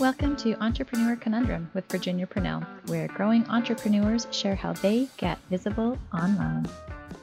Welcome 0.00 0.36
to 0.36 0.54
Entrepreneur 0.62 1.16
Conundrum 1.16 1.72
with 1.74 1.90
Virginia 1.90 2.24
Purnell, 2.24 2.60
where 2.86 3.08
growing 3.08 3.44
entrepreneurs 3.48 4.28
share 4.30 4.54
how 4.54 4.72
they 4.74 5.08
get 5.16 5.38
visible 5.50 5.98
online. 6.14 6.68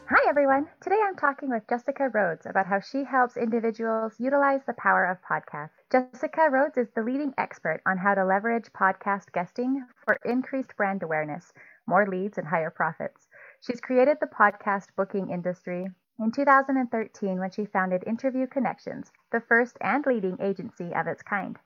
Hi, 0.09 0.29
everyone. 0.29 0.67
Today 0.81 0.99
I'm 1.07 1.15
talking 1.15 1.49
with 1.49 1.65
Jessica 1.69 2.09
Rhodes 2.09 2.45
about 2.45 2.65
how 2.65 2.81
she 2.81 3.05
helps 3.05 3.37
individuals 3.37 4.15
utilize 4.19 4.59
the 4.67 4.73
power 4.73 5.05
of 5.05 5.19
podcasts. 5.21 5.69
Jessica 5.89 6.49
Rhodes 6.51 6.75
is 6.75 6.89
the 6.93 7.01
leading 7.01 7.33
expert 7.37 7.79
on 7.85 7.97
how 7.97 8.13
to 8.13 8.25
leverage 8.25 8.65
podcast 8.77 9.31
guesting 9.31 9.85
for 10.03 10.19
increased 10.25 10.75
brand 10.75 11.01
awareness, 11.01 11.53
more 11.87 12.05
leads, 12.05 12.37
and 12.37 12.45
higher 12.45 12.71
profits. 12.71 13.29
She's 13.61 13.79
created 13.79 14.17
the 14.19 14.27
podcast 14.27 14.87
booking 14.97 15.29
industry 15.29 15.87
in 16.19 16.31
2013 16.31 17.39
when 17.39 17.51
she 17.51 17.65
founded 17.65 18.03
Interview 18.05 18.47
Connections, 18.47 19.13
the 19.31 19.39
first 19.39 19.77
and 19.79 20.05
leading 20.05 20.37
agency 20.41 20.93
of 20.93 21.07
its 21.07 21.23
kind. 21.23 21.57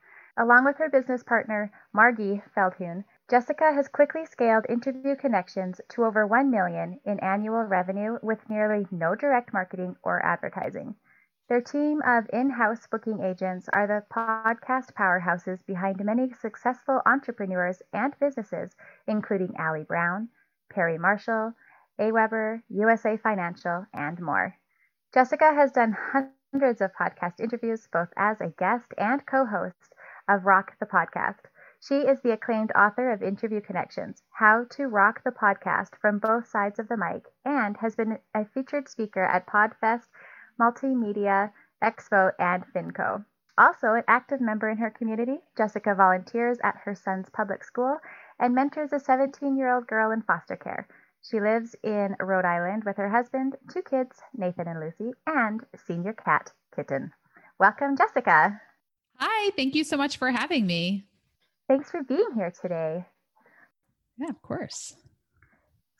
Along 0.42 0.64
with 0.64 0.78
her 0.78 0.88
business 0.88 1.21
partner, 1.21 1.70
Margie 1.91 2.41
Feldhun, 2.55 3.04
Jessica 3.30 3.73
has 3.73 3.90
quickly 3.90 4.23
scaled 4.23 4.66
Interview 4.70 5.18
Connections 5.18 5.82
to 5.90 6.05
over 6.05 6.26
1 6.26 6.50
million 6.50 6.98
in 7.04 7.20
annual 7.20 7.63
revenue 7.63 8.18
with 8.22 8.49
nearly 8.49 8.88
no 8.90 9.16
direct 9.16 9.52
marketing 9.52 9.98
or 10.02 10.26
advertising. 10.26 10.96
Their 11.49 11.60
team 11.60 12.02
of 12.05 12.30
in-house 12.32 12.88
booking 12.88 13.20
agents 13.20 13.68
are 13.73 13.86
the 13.86 14.05
podcast 14.13 14.94
powerhouses 14.94 15.66
behind 15.66 16.05
many 16.05 16.32
successful 16.32 17.02
entrepreneurs 17.05 17.82
and 17.91 18.18
businesses, 18.18 18.77
including 19.08 19.60
Ali 19.60 19.84
Brown, 19.84 20.30
Perry 20.70 20.98
Marshall, 20.98 21.54
AWeber, 21.99 22.63
USA 22.70 23.18
Financial, 23.18 23.85
and 23.94 24.21
more. 24.21 24.55
Jessica 25.13 25.54
has 25.54 25.74
done 25.74 25.91
hundreds 25.91 26.80
of 26.80 26.94
podcast 26.94 27.41
interviews 27.41 27.90
both 27.91 28.13
as 28.16 28.40
a 28.40 28.52
guest 28.52 28.94
and 28.98 29.26
co-host 29.26 29.94
of 30.30 30.46
Rock 30.46 30.78
the 30.80 30.86
Podcast. 30.86 31.42
She 31.82 32.02
is 32.02 32.22
the 32.22 32.32
acclaimed 32.32 32.72
author 32.76 33.10
of 33.12 33.24
Interview 33.24 33.62
Connections 33.62 34.22
How 34.34 34.66
to 34.71 34.88
Rock 34.88 35.24
the 35.24 35.32
Podcast 35.32 35.96
from 35.99 36.20
Both 36.20 36.48
Sides 36.48 36.77
of 36.77 36.88
the 36.88 36.98
Mic, 36.98 37.26
and 37.44 37.76
has 37.77 37.96
been 37.96 38.20
a 38.36 38.46
featured 38.46 38.88
speaker 38.88 39.24
at 39.24 39.48
Podfest, 39.48 40.08
Multimedia 40.60 41.52
Expo, 41.84 42.32
and 42.38 42.63
FinCon. 42.74 43.26
Also, 43.58 43.94
an 43.94 44.04
active 44.08 44.40
member 44.40 44.70
in 44.70 44.77
her 44.77 44.91
community, 44.91 45.40
Jessica 45.58 45.96
volunteers 45.96 46.60
at 46.64 46.77
her 46.86 46.93
son's 46.93 47.30
public 47.30 47.64
school 47.64 47.98
and 48.40 48.54
mentors 48.54 48.93
a 48.93 48.99
17 48.99 49.58
year 49.58 49.74
old 49.74 49.88
girl 49.88 50.12
in 50.12 50.21
foster 50.21 50.55
care. 50.55 50.88
She 51.21 51.41
lives 51.41 51.76
in 51.82 52.16
Rhode 52.20 52.46
Island 52.46 52.84
with 52.84 52.98
her 52.98 53.10
husband, 53.10 53.58
two 53.70 53.82
kids, 53.82 54.21
Nathan 54.34 54.68
and 54.68 54.80
Lucy, 54.80 55.14
and 55.26 55.66
senior 55.76 56.14
cat, 56.14 56.54
Kitten. 56.74 57.14
Welcome, 57.58 57.98
Jessica. 57.98 58.62
Hi, 59.20 59.51
thank 59.57 59.75
you 59.75 59.84
so 59.84 59.98
much 59.98 60.17
for 60.17 60.31
having 60.31 60.65
me. 60.65 61.05
Thanks 61.67 61.91
for 61.91 62.03
being 62.03 62.29
here 62.35 62.53
today. 62.62 63.05
Yeah, 64.17 64.29
of 64.29 64.41
course. 64.41 64.95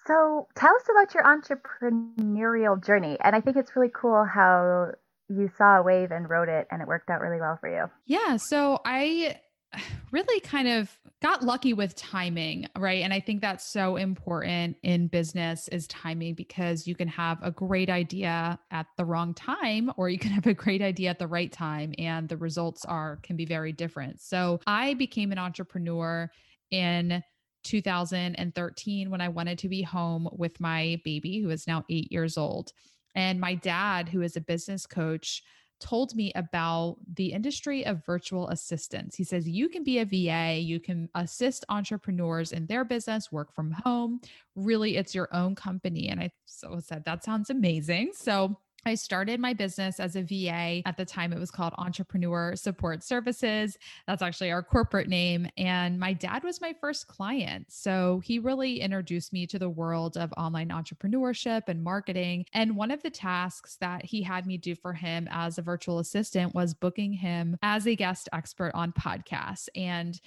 So, 0.07 0.47
tell 0.55 0.73
us 0.73 0.83
about 0.89 1.13
your 1.13 1.23
entrepreneurial 1.23 2.83
journey. 2.83 3.17
And 3.23 3.35
I 3.35 3.41
think 3.41 3.57
it's 3.57 3.75
really 3.75 3.91
cool 3.93 4.25
how 4.25 4.91
you 5.27 5.51
saw 5.57 5.77
a 5.77 5.83
wave 5.83 6.11
and 6.11 6.29
wrote 6.29 6.49
it 6.49 6.67
and 6.71 6.81
it 6.81 6.87
worked 6.87 7.09
out 7.09 7.21
really 7.21 7.39
well 7.39 7.57
for 7.59 7.69
you. 7.69 7.89
Yeah. 8.05 8.37
So, 8.37 8.79
I 8.85 9.39
really 10.11 10.39
kind 10.41 10.67
of 10.67 10.95
got 11.21 11.43
lucky 11.43 11.73
with 11.73 11.95
timing, 11.95 12.65
right? 12.77 13.03
And 13.03 13.13
I 13.13 13.19
think 13.19 13.41
that's 13.41 13.65
so 13.65 13.97
important 13.97 14.77
in 14.83 15.07
business 15.07 15.67
is 15.67 15.87
timing 15.87 16.33
because 16.33 16.87
you 16.87 16.95
can 16.95 17.09
have 17.09 17.39
a 17.41 17.51
great 17.51 17.89
idea 17.89 18.57
at 18.71 18.87
the 18.97 19.05
wrong 19.05 19.33
time 19.33 19.91
or 19.97 20.09
you 20.09 20.17
can 20.17 20.31
have 20.31 20.47
a 20.47 20.53
great 20.53 20.81
idea 20.81 21.09
at 21.09 21.19
the 21.19 21.27
right 21.27 21.51
time 21.51 21.93
and 21.97 22.29
the 22.29 22.37
results 22.37 22.85
are 22.85 23.17
can 23.17 23.35
be 23.35 23.45
very 23.45 23.71
different. 23.71 24.21
So, 24.21 24.59
I 24.65 24.93
became 24.93 25.31
an 25.31 25.37
entrepreneur 25.37 26.29
in 26.71 27.21
2013 27.63 29.09
when 29.09 29.21
I 29.21 29.27
wanted 29.27 29.57
to 29.59 29.69
be 29.69 29.81
home 29.81 30.29
with 30.31 30.59
my 30.59 31.01
baby 31.03 31.41
who 31.41 31.49
is 31.49 31.67
now 31.67 31.83
8 31.89 32.11
years 32.11 32.37
old. 32.37 32.71
And 33.15 33.39
my 33.39 33.55
dad, 33.55 34.08
who 34.08 34.21
is 34.21 34.37
a 34.37 34.41
business 34.41 34.85
coach, 34.85 35.43
told 35.79 36.15
me 36.15 36.31
about 36.35 36.97
the 37.15 37.31
industry 37.31 37.85
of 37.85 38.05
virtual 38.05 38.49
assistants. 38.49 39.15
He 39.15 39.23
says 39.23 39.47
you 39.47 39.69
can 39.69 39.83
be 39.83 39.99
a 39.99 40.05
VA, 40.05 40.59
you 40.59 40.79
can 40.79 41.09
assist 41.15 41.65
entrepreneurs 41.69 42.51
in 42.51 42.65
their 42.65 42.83
business, 42.83 43.31
work 43.31 43.53
from 43.53 43.71
home. 43.71 44.21
Really, 44.55 44.97
it's 44.97 45.15
your 45.15 45.29
own 45.33 45.55
company. 45.55 46.09
And 46.09 46.19
I 46.19 46.31
so 46.45 46.79
said, 46.79 47.05
that 47.05 47.23
sounds 47.23 47.49
amazing. 47.49 48.11
So 48.13 48.57
I 48.85 48.95
started 48.95 49.39
my 49.39 49.53
business 49.53 49.99
as 49.99 50.15
a 50.15 50.21
VA. 50.21 50.81
At 50.85 50.97
the 50.97 51.05
time, 51.05 51.33
it 51.33 51.39
was 51.39 51.51
called 51.51 51.73
Entrepreneur 51.77 52.55
Support 52.55 53.03
Services. 53.03 53.77
That's 54.07 54.21
actually 54.21 54.51
our 54.51 54.63
corporate 54.63 55.07
name. 55.07 55.47
And 55.57 55.99
my 55.99 56.13
dad 56.13 56.43
was 56.43 56.61
my 56.61 56.73
first 56.79 57.07
client. 57.07 57.67
So 57.69 58.21
he 58.23 58.39
really 58.39 58.79
introduced 58.79 59.33
me 59.33 59.45
to 59.47 59.59
the 59.59 59.69
world 59.69 60.17
of 60.17 60.33
online 60.37 60.69
entrepreneurship 60.69 61.63
and 61.67 61.83
marketing. 61.83 62.45
And 62.53 62.75
one 62.75 62.91
of 62.91 63.03
the 63.03 63.09
tasks 63.09 63.77
that 63.81 64.05
he 64.05 64.21
had 64.21 64.45
me 64.45 64.57
do 64.57 64.75
for 64.75 64.93
him 64.93 65.27
as 65.31 65.57
a 65.57 65.61
virtual 65.61 65.99
assistant 65.99 66.55
was 66.55 66.73
booking 66.73 67.13
him 67.13 67.57
as 67.61 67.87
a 67.87 67.95
guest 67.95 68.29
expert 68.33 68.71
on 68.73 68.91
podcasts. 68.93 69.67
And 69.75 70.19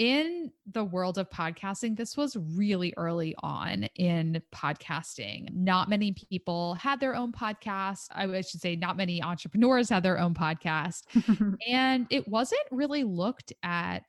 in 0.00 0.50
the 0.72 0.82
world 0.82 1.18
of 1.18 1.28
podcasting, 1.28 1.94
this 1.94 2.16
was 2.16 2.34
really 2.34 2.94
early 2.96 3.34
on 3.42 3.84
in 3.96 4.42
podcasting. 4.50 5.54
Not 5.54 5.90
many 5.90 6.12
people 6.12 6.72
had 6.72 7.00
their 7.00 7.14
own 7.14 7.32
podcast. 7.32 8.06
I 8.10 8.40
should 8.40 8.62
say, 8.62 8.76
not 8.76 8.96
many 8.96 9.22
entrepreneurs 9.22 9.90
had 9.90 10.02
their 10.02 10.18
own 10.18 10.32
podcast. 10.32 11.02
and 11.68 12.06
it 12.08 12.26
wasn't 12.26 12.62
really 12.70 13.04
looked 13.04 13.52
at 13.62 14.04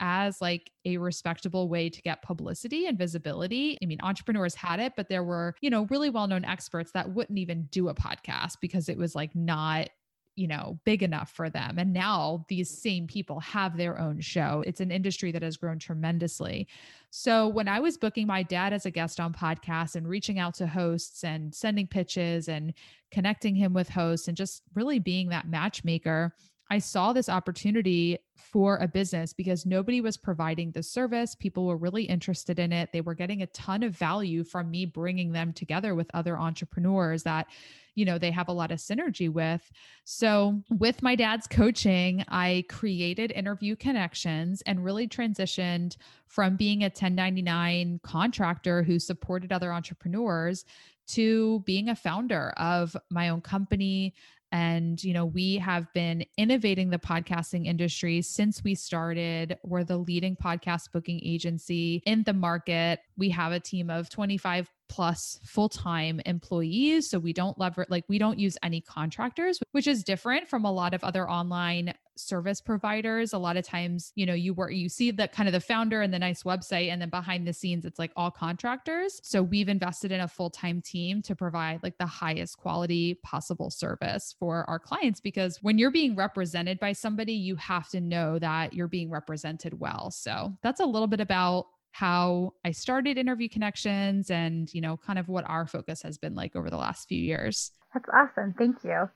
as 0.00 0.40
like 0.40 0.72
a 0.84 0.96
respectable 0.96 1.68
way 1.68 1.90
to 1.90 2.02
get 2.02 2.22
publicity 2.22 2.86
and 2.86 2.98
visibility. 2.98 3.78
I 3.80 3.86
mean, 3.86 3.98
entrepreneurs 4.02 4.56
had 4.56 4.80
it, 4.80 4.94
but 4.96 5.08
there 5.08 5.22
were, 5.22 5.54
you 5.60 5.70
know, 5.70 5.86
really 5.90 6.10
well 6.10 6.26
known 6.26 6.44
experts 6.44 6.90
that 6.90 7.14
wouldn't 7.14 7.38
even 7.38 7.68
do 7.70 7.88
a 7.88 7.94
podcast 7.94 8.54
because 8.60 8.88
it 8.88 8.98
was 8.98 9.14
like 9.14 9.32
not 9.36 9.90
you 10.36 10.46
know, 10.46 10.78
big 10.84 11.02
enough 11.02 11.30
for 11.30 11.48
them. 11.48 11.78
And 11.78 11.92
now 11.92 12.44
these 12.48 12.70
same 12.70 13.06
people 13.06 13.40
have 13.40 13.76
their 13.76 13.98
own 13.98 14.20
show. 14.20 14.62
It's 14.66 14.80
an 14.80 14.90
industry 14.90 15.32
that 15.32 15.42
has 15.42 15.56
grown 15.56 15.78
tremendously. 15.78 16.68
So 17.10 17.48
when 17.48 17.68
I 17.68 17.80
was 17.80 17.96
booking 17.96 18.26
my 18.26 18.42
dad 18.42 18.74
as 18.74 18.84
a 18.84 18.90
guest 18.90 19.18
on 19.18 19.32
podcasts 19.32 19.96
and 19.96 20.06
reaching 20.06 20.38
out 20.38 20.54
to 20.56 20.66
hosts 20.66 21.24
and 21.24 21.54
sending 21.54 21.86
pitches 21.86 22.48
and 22.48 22.74
connecting 23.10 23.54
him 23.54 23.72
with 23.72 23.88
hosts 23.88 24.28
and 24.28 24.36
just 24.36 24.62
really 24.74 24.98
being 24.98 25.30
that 25.30 25.48
matchmaker, 25.48 26.34
I 26.68 26.78
saw 26.78 27.12
this 27.12 27.28
opportunity 27.28 28.18
for 28.34 28.76
a 28.78 28.88
business 28.88 29.32
because 29.32 29.64
nobody 29.64 30.00
was 30.00 30.16
providing 30.16 30.72
the 30.72 30.82
service. 30.82 31.34
People 31.34 31.66
were 31.66 31.76
really 31.76 32.02
interested 32.02 32.58
in 32.58 32.72
it. 32.72 32.90
They 32.92 33.00
were 33.00 33.14
getting 33.14 33.42
a 33.42 33.46
ton 33.48 33.84
of 33.84 33.96
value 33.96 34.42
from 34.44 34.70
me 34.70 34.84
bringing 34.84 35.32
them 35.32 35.52
together 35.52 35.94
with 35.94 36.10
other 36.12 36.36
entrepreneurs 36.36 37.22
that 37.22 37.46
you 37.96 38.04
know 38.04 38.18
they 38.18 38.30
have 38.30 38.48
a 38.48 38.52
lot 38.52 38.70
of 38.70 38.78
synergy 38.78 39.28
with 39.28 39.72
so 40.04 40.62
with 40.78 41.02
my 41.02 41.16
dad's 41.16 41.48
coaching 41.48 42.24
i 42.28 42.64
created 42.68 43.32
interview 43.32 43.74
connections 43.74 44.62
and 44.66 44.84
really 44.84 45.08
transitioned 45.08 45.96
from 46.28 46.56
being 46.56 46.82
a 46.82 46.86
1099 46.86 47.98
contractor 48.04 48.84
who 48.84 49.00
supported 49.00 49.52
other 49.52 49.72
entrepreneurs 49.72 50.64
to 51.08 51.60
being 51.66 51.88
a 51.88 51.96
founder 51.96 52.52
of 52.56 52.96
my 53.10 53.28
own 53.28 53.40
company 53.40 54.14
and, 54.52 55.02
you 55.02 55.12
know, 55.12 55.26
we 55.26 55.56
have 55.56 55.92
been 55.92 56.24
innovating 56.36 56.90
the 56.90 56.98
podcasting 56.98 57.66
industry 57.66 58.22
since 58.22 58.62
we 58.62 58.74
started. 58.74 59.58
We're 59.64 59.84
the 59.84 59.96
leading 59.96 60.36
podcast 60.36 60.92
booking 60.92 61.20
agency 61.24 62.02
in 62.06 62.22
the 62.22 62.32
market. 62.32 63.00
We 63.16 63.30
have 63.30 63.52
a 63.52 63.60
team 63.60 63.90
of 63.90 64.08
25 64.08 64.70
plus 64.88 65.38
full-time 65.44 66.20
employees 66.26 67.10
so 67.10 67.18
we 67.18 67.32
don't 67.32 67.58
lever 67.58 67.86
like 67.88 68.04
we 68.08 68.18
don't 68.18 68.38
use 68.38 68.56
any 68.62 68.80
contractors 68.80 69.60
which 69.72 69.86
is 69.86 70.04
different 70.04 70.48
from 70.48 70.64
a 70.64 70.72
lot 70.72 70.94
of 70.94 71.02
other 71.04 71.28
online 71.28 71.92
service 72.18 72.60
providers. 72.60 73.32
A 73.32 73.38
lot 73.38 73.56
of 73.56 73.64
times 73.64 74.12
you 74.14 74.26
know 74.26 74.34
you 74.34 74.54
work 74.54 74.72
you 74.72 74.88
see 74.88 75.10
the 75.10 75.28
kind 75.28 75.48
of 75.48 75.52
the 75.52 75.60
founder 75.60 76.02
and 76.02 76.12
the 76.12 76.18
nice 76.18 76.42
website 76.42 76.90
and 76.90 77.00
then 77.00 77.10
behind 77.10 77.46
the 77.46 77.52
scenes 77.52 77.84
it's 77.84 77.98
like 77.98 78.12
all 78.16 78.30
contractors. 78.30 79.20
So 79.22 79.42
we've 79.42 79.68
invested 79.68 80.12
in 80.12 80.20
a 80.20 80.28
full-time 80.28 80.82
team 80.82 81.22
to 81.22 81.34
provide 81.34 81.82
like 81.82 81.98
the 81.98 82.06
highest 82.06 82.58
quality 82.58 83.14
possible 83.22 83.70
service 83.70 84.34
for 84.38 84.68
our 84.68 84.78
clients 84.78 85.20
because 85.20 85.58
when 85.62 85.78
you're 85.78 85.90
being 85.90 86.16
represented 86.16 86.78
by 86.80 86.92
somebody 86.92 87.32
you 87.32 87.56
have 87.56 87.88
to 87.90 88.00
know 88.00 88.38
that 88.38 88.72
you're 88.72 88.88
being 88.88 89.10
represented 89.10 89.78
well. 89.78 90.10
So 90.10 90.52
that's 90.62 90.80
a 90.80 90.86
little 90.86 91.08
bit 91.08 91.20
about 91.20 91.66
how 91.96 92.52
I 92.62 92.72
started 92.72 93.16
interview 93.16 93.48
connections 93.48 94.30
and, 94.30 94.72
you 94.74 94.82
know, 94.82 94.98
kind 94.98 95.18
of 95.18 95.28
what 95.28 95.48
our 95.48 95.66
focus 95.66 96.02
has 96.02 96.18
been 96.18 96.34
like 96.34 96.54
over 96.54 96.68
the 96.68 96.76
last 96.76 97.08
few 97.08 97.18
years. 97.18 97.70
That's 97.94 98.04
awesome. 98.12 98.54
Thank 98.58 98.84
you. 98.84 99.08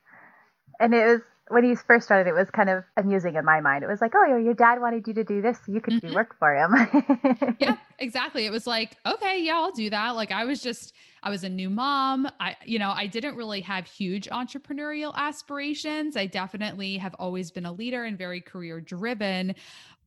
And 0.81 0.95
it 0.95 1.05
was 1.05 1.21
when 1.49 1.65
you 1.65 1.77
first 1.77 2.07
started, 2.07 2.31
it 2.31 2.33
was 2.33 2.49
kind 2.49 2.71
of 2.71 2.85
amusing 2.97 3.35
in 3.35 3.45
my 3.45 3.61
mind. 3.61 3.85
It 3.85 3.89
was 3.89 4.01
like, 4.01 4.13
oh, 4.15 4.37
your 4.39 4.55
dad 4.55 4.81
wanted 4.81 5.07
you 5.07 5.13
to 5.15 5.25
do 5.25 5.43
this, 5.43 5.59
so 5.67 5.73
you 5.73 5.81
could 5.81 5.95
mm-hmm. 5.95 6.09
do 6.09 6.15
work 6.15 6.37
for 6.39 6.55
him. 6.55 7.57
yeah, 7.61 7.77
exactly. 7.99 8.47
It 8.47 8.51
was 8.51 8.67
like, 8.67 8.97
okay, 9.05 9.43
yeah, 9.43 9.57
I'll 9.57 9.73
do 9.73 9.91
that. 9.91 10.13
Like 10.13 10.31
I 10.31 10.47
was 10.47 10.63
just, 10.63 10.95
I 11.23 11.29
was 11.29 11.45
a 11.45 11.49
new 11.49 11.69
mom. 11.69 12.31
I, 12.39 12.57
you 12.65 12.79
know, 12.79 12.93
I 12.93 13.09
didn't 13.09 13.35
really 13.35 13.61
have 13.63 13.85
huge 13.87 14.29
entrepreneurial 14.29 15.13
aspirations. 15.17 16.17
I 16.17 16.27
definitely 16.27 16.97
have 16.99 17.15
always 17.19 17.51
been 17.51 17.67
a 17.67 17.73
leader 17.73 18.05
and 18.05 18.17
very 18.17 18.41
career 18.41 18.81
driven, 18.81 19.57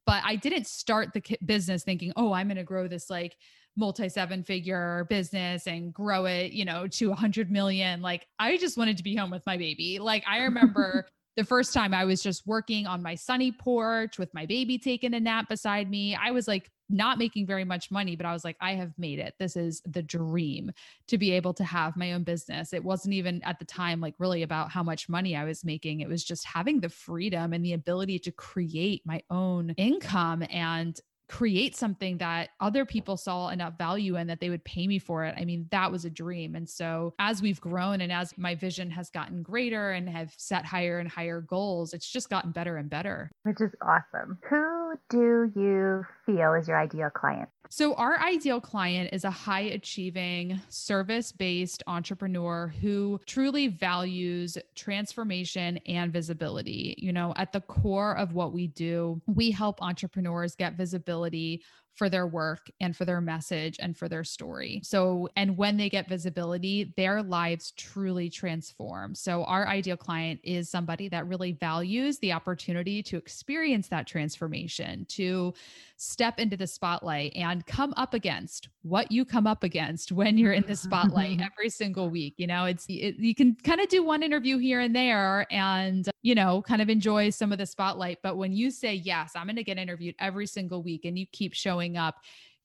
but 0.05 0.21
I 0.25 0.35
didn't 0.35 0.67
start 0.67 1.13
the 1.13 1.23
business 1.45 1.83
thinking, 1.83 2.13
oh, 2.15 2.33
I'm 2.33 2.47
going 2.47 2.57
to 2.57 2.63
grow 2.63 2.88
this 2.88 3.09
like 3.09 3.38
multi 3.75 4.09
seven 4.09 4.44
figure 4.44 5.05
business 5.09 5.67
and 5.67 5.94
grow 5.94 6.25
it, 6.25 6.51
you 6.51 6.65
know, 6.65 6.88
to 6.88 7.11
a 7.11 7.15
hundred 7.15 7.51
million. 7.51 8.01
Like 8.01 8.27
I 8.39 8.57
just 8.57 8.77
wanted 8.77 8.97
to 8.97 9.03
be 9.03 9.15
home 9.15 9.31
with 9.31 9.45
my 9.45 9.57
baby. 9.57 10.00
Like 10.00 10.23
I 10.27 10.38
remember 10.44 11.07
the 11.35 11.44
first 11.44 11.74
time 11.74 11.94
I 11.94 12.06
was 12.06 12.21
just 12.21 12.45
working 12.45 12.85
on 12.85 13.01
my 13.01 13.15
sunny 13.15 13.51
porch 13.51 14.19
with 14.19 14.33
my 14.33 14.45
baby 14.45 14.77
taking 14.77 15.13
a 15.13 15.19
nap 15.19 15.50
beside 15.50 15.89
me. 15.89 16.15
I 16.15 16.31
was 16.31 16.47
like 16.47 16.69
not 16.89 17.18
making 17.18 17.47
very 17.47 17.63
much 17.63 17.89
money, 17.89 18.15
but 18.15 18.25
I 18.25 18.33
was 18.33 18.44
like, 18.44 18.57
I 18.62 18.74
have 18.75 18.94
made 18.97 19.19
it. 19.19 19.33
This 19.39 19.56
is 19.56 19.81
the 19.85 20.03
dream 20.03 20.71
to 21.07 21.18
be 21.18 21.31
able 21.31 21.53
to 21.56 21.63
have 21.63 21.97
my 21.97 22.13
own 22.13 22.24
business. 22.24 22.74
It 22.74 22.83
wasn't 22.83 23.15
even 23.15 23.41
at 23.44 23.57
the 23.57 23.65
time 23.65 24.00
like 24.00 24.15
really 24.19 24.44
about 24.44 24.69
how 24.69 24.83
much 24.83 25.09
money 25.09 25.35
I 25.35 25.44
was 25.44 25.65
making. 25.65 26.01
It 26.01 26.09
was 26.09 26.24
just 26.24 26.45
having 26.45 26.80
the 26.80 26.89
freedom 26.89 27.53
and 27.53 27.65
the 27.65 27.74
ability 27.74 28.19
to 28.19 28.31
create 28.31 29.01
my 29.06 29.21
own 29.29 29.71
income 29.77 30.44
and 30.51 31.00
create 31.33 31.75
something 31.75 32.19
that 32.19 32.51
other 32.59 32.85
people 32.85 33.18
saw 33.18 33.50
enough 33.50 33.75
value 33.75 34.18
in 34.18 34.27
that 34.27 34.39
they 34.39 34.51
would 34.51 34.63
pay 34.63 34.85
me 34.85 35.00
for 35.00 35.25
it. 35.25 35.33
I 35.35 35.45
mean, 35.45 35.65
that 35.71 35.91
was 35.91 36.06
a 36.06 36.09
dream. 36.12 36.53
And 36.53 36.69
so 36.69 37.15
as 37.18 37.41
we've 37.41 37.59
grown 37.59 38.01
and 38.01 38.12
as 38.12 38.38
my 38.38 38.53
vision 38.53 38.91
has 38.91 39.09
gotten 39.09 39.41
greater 39.41 39.89
and 39.89 40.07
have 40.07 40.31
set 40.38 40.63
higher 40.63 41.00
and 41.00 41.09
higher 41.09 41.41
goals, 41.41 41.95
it's 41.95 42.07
just 42.07 42.30
gotten 42.30 42.51
better 42.51 42.77
and 42.77 42.88
better. 42.88 43.31
Which 43.41 43.62
is 43.62 43.71
awesome. 43.81 44.38
Who 44.47 44.94
do 45.09 45.51
you 45.56 46.06
feel 46.25 46.54
is 46.54 46.68
your 46.68 46.78
ideal 46.78 47.10
client? 47.10 47.50
So, 47.70 47.96
our 47.96 48.20
ideal 48.20 48.62
client 48.62 49.10
is 49.14 49.24
a 49.24 49.31
high 49.31 49.62
achieving, 49.62 50.62
service 50.70 51.31
based 51.31 51.81
entrepreneur 51.88 52.74
who 52.81 53.20
truly 53.25 53.68
values 53.68 54.58
transformation 54.75 55.80
and 55.88 56.14
visibility. 56.14 56.96
You 57.00 57.14
know, 57.14 57.34
at 57.36 57.52
the 57.52 57.62
core 57.62 58.16
of 58.16 58.34
what 58.34 58.54
we 58.54 58.68
do, 58.68 59.22
we 59.25 59.50
help 59.50 59.81
entrepreneurs 59.81 60.56
get 60.56 60.74
visibility 60.74 61.64
for 61.95 62.10
their 62.10 62.25
work 62.25 62.69
and 62.80 62.95
for 62.95 63.06
their 63.06 63.22
message 63.22 63.78
and 63.80 63.95
for 63.98 64.10
their 64.10 64.24
story. 64.24 64.81
So, 64.84 65.30
and 65.36 65.56
when 65.57 65.78
they 65.78 65.90
get 65.90 66.10
visibility, 66.10 66.94
their 66.98 67.22
lives 67.22 67.72
truly 67.72 68.30
transform. 68.30 69.13
So, 69.16 69.44
our 69.44 69.68
ideal 69.68 69.98
client 69.98 70.40
is 70.44 70.69
somebody 70.69 71.07
that 71.10 71.28
really 71.28 71.51
values 71.51 72.18
the 72.19 72.34
opportunity 72.34 73.04
to 73.04 73.18
experience 73.18 73.88
that 73.90 74.07
transformation, 74.07 75.06
to 75.10 75.54
step 75.98 76.40
into 76.40 76.57
the 76.57 76.68
spotlight 76.68 77.31
and 77.36 77.66
come 77.66 77.94
up 77.96 78.13
against 78.13 78.69
what 78.81 79.12
you 79.12 79.24
come 79.24 79.48
up 79.48 79.63
against 79.63 80.12
when 80.12 80.38
you're 80.38 80.51
in 80.51 80.66
the 80.68 80.75
spotlight 80.75 81.38
mm-hmm. 81.38 81.48
every 81.54 81.69
single 81.69 82.10
week. 82.10 82.34
You 82.38 82.48
know, 82.48 82.66
it's, 82.66 82.86
it, 82.89 83.16
you 83.18 83.34
can 83.34 83.56
kind 83.63 83.80
of 83.80 83.88
do 83.88 84.04
one 84.04 84.24
interview 84.24 84.57
here 84.57 84.81
and 84.81 84.96
there 84.96 85.48
and, 85.51 86.10
you 86.22 86.36
know, 86.36 86.62
kind 86.62 86.81
of 86.81 86.89
enjoy 86.89 87.30
some 87.30 87.51
of 87.51 87.57
the 87.57 87.66
spotlight. 87.66 88.19
But 88.22 88.36
when 88.36 88.51
you 88.51 88.72
say, 88.72 88.96
yes, 88.96 89.31
I'm 89.36 89.46
going 89.46 89.56
to 89.56 89.63
get 89.63 89.78
interviewed 89.78 90.16
every 90.19 90.48
single 90.48 90.84
week 90.84 91.06
and 91.06 91.18
you 91.18 91.25
keep 91.31 91.54
showing 91.54 91.82
up, 91.97 92.15